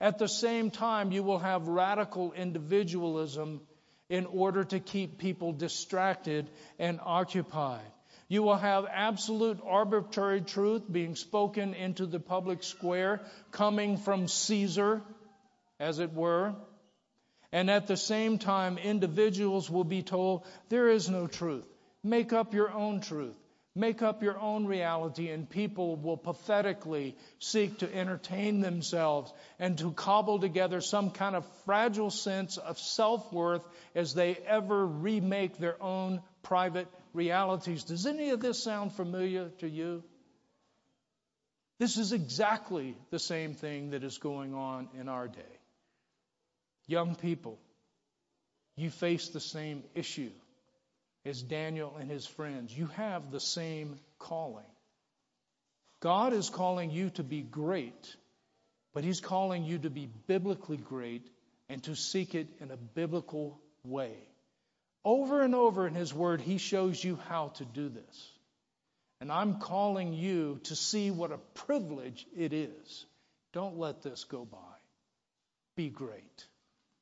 At 0.02 0.18
the 0.18 0.28
same 0.28 0.72
time, 0.72 1.12
you 1.12 1.24
will 1.24 1.40
have 1.40 1.68
radical 1.68 2.32
individualism 2.32 3.62
in 4.10 4.26
order 4.26 4.64
to 4.64 4.80
keep 4.80 5.18
people 5.18 5.54
distracted 5.54 6.50
and 6.80 7.00
occupied. 7.04 7.92
You 8.28 8.44
will 8.44 8.58
have 8.58 8.86
absolute 8.86 9.60
arbitrary 9.66 10.42
truth 10.42 10.84
being 10.90 11.16
spoken 11.16 11.74
into 11.74 12.06
the 12.06 12.20
public 12.20 12.64
square, 12.64 13.22
coming 13.52 13.98
from 13.98 14.28
Caesar, 14.28 15.02
as 15.80 16.00
it 16.00 16.14
were. 16.14 16.54
And 17.52 17.70
at 17.70 17.88
the 17.88 17.98
same 17.98 18.38
time, 18.38 18.78
individuals 18.78 19.70
will 19.70 19.84
be 19.84 20.04
told 20.04 20.46
there 20.70 20.90
is 20.90 21.10
no 21.10 21.28
truth. 21.28 21.66
Make 22.04 22.32
up 22.32 22.54
your 22.54 22.72
own 22.72 23.02
truth. 23.02 23.36
Make 23.76 24.02
up 24.02 24.24
your 24.24 24.38
own 24.38 24.66
reality, 24.66 25.30
and 25.30 25.50
people 25.50 25.96
will 25.96 26.18
pathetically 26.18 27.16
seek 27.38 27.78
to 27.80 27.96
entertain 27.96 28.62
themselves 28.62 29.32
and 29.60 29.78
to 29.78 29.92
cobble 29.92 30.40
together 30.40 30.82
some 30.82 31.12
kind 31.12 31.36
of 31.36 31.46
fragile 31.66 32.10
sense 32.10 32.58
of 32.58 32.80
self 32.80 33.32
worth 33.32 33.62
as 33.96 34.14
they 34.14 34.36
ever 34.36 34.86
remake 34.86 35.58
their 35.58 35.82
own 35.82 36.22
private 36.42 36.88
realities. 37.14 37.84
Does 37.84 38.06
any 38.06 38.32
of 38.32 38.40
this 38.40 38.62
sound 38.62 38.92
familiar 38.94 39.50
to 39.60 39.70
you? 39.70 40.04
This 41.78 41.98
is 41.98 42.12
exactly 42.12 42.98
the 43.12 43.20
same 43.20 43.54
thing 43.54 43.92
that 43.92 44.04
is 44.04 44.18
going 44.18 44.54
on 44.54 44.90
in 45.00 45.08
our 45.08 45.28
day. 45.28 45.59
Young 46.90 47.14
people, 47.14 47.60
you 48.76 48.90
face 48.90 49.30
the 49.30 49.40
same 49.40 49.84
issue 49.94 50.32
as 51.24 51.44
Daniel 51.44 51.96
and 52.00 52.10
his 52.10 52.26
friends. 52.26 52.76
You 52.76 52.88
have 52.88 53.30
the 53.30 53.40
same 53.40 54.00
calling. 54.18 54.66
God 56.00 56.34
is 56.34 56.50
calling 56.50 56.90
you 56.90 57.12
to 57.12 57.24
be 57.24 57.42
great, 57.42 58.16
but 58.92 59.04
He's 59.04 59.20
calling 59.20 59.66
you 59.66 59.78
to 59.80 59.92
be 59.92 60.10
biblically 60.26 60.78
great 60.78 61.30
and 61.68 61.84
to 61.84 61.96
seek 61.96 62.34
it 62.34 62.48
in 62.60 62.72
a 62.72 62.78
biblical 62.78 63.60
way. 63.84 64.16
Over 65.06 65.42
and 65.44 65.54
over 65.54 65.86
in 65.86 65.94
His 65.94 66.12
Word, 66.12 66.42
He 66.42 66.58
shows 66.58 67.04
you 67.04 67.20
how 67.28 67.50
to 67.58 67.66
do 67.66 67.90
this. 67.90 68.32
And 69.22 69.32
I'm 69.32 69.60
calling 69.60 70.14
you 70.14 70.60
to 70.64 70.76
see 70.76 71.12
what 71.12 71.32
a 71.32 71.38
privilege 71.54 72.26
it 72.36 72.52
is. 72.52 73.06
Don't 73.54 73.78
let 73.78 74.02
this 74.02 74.24
go 74.24 74.44
by. 74.44 74.58
Be 75.76 75.90
great. 75.90 76.48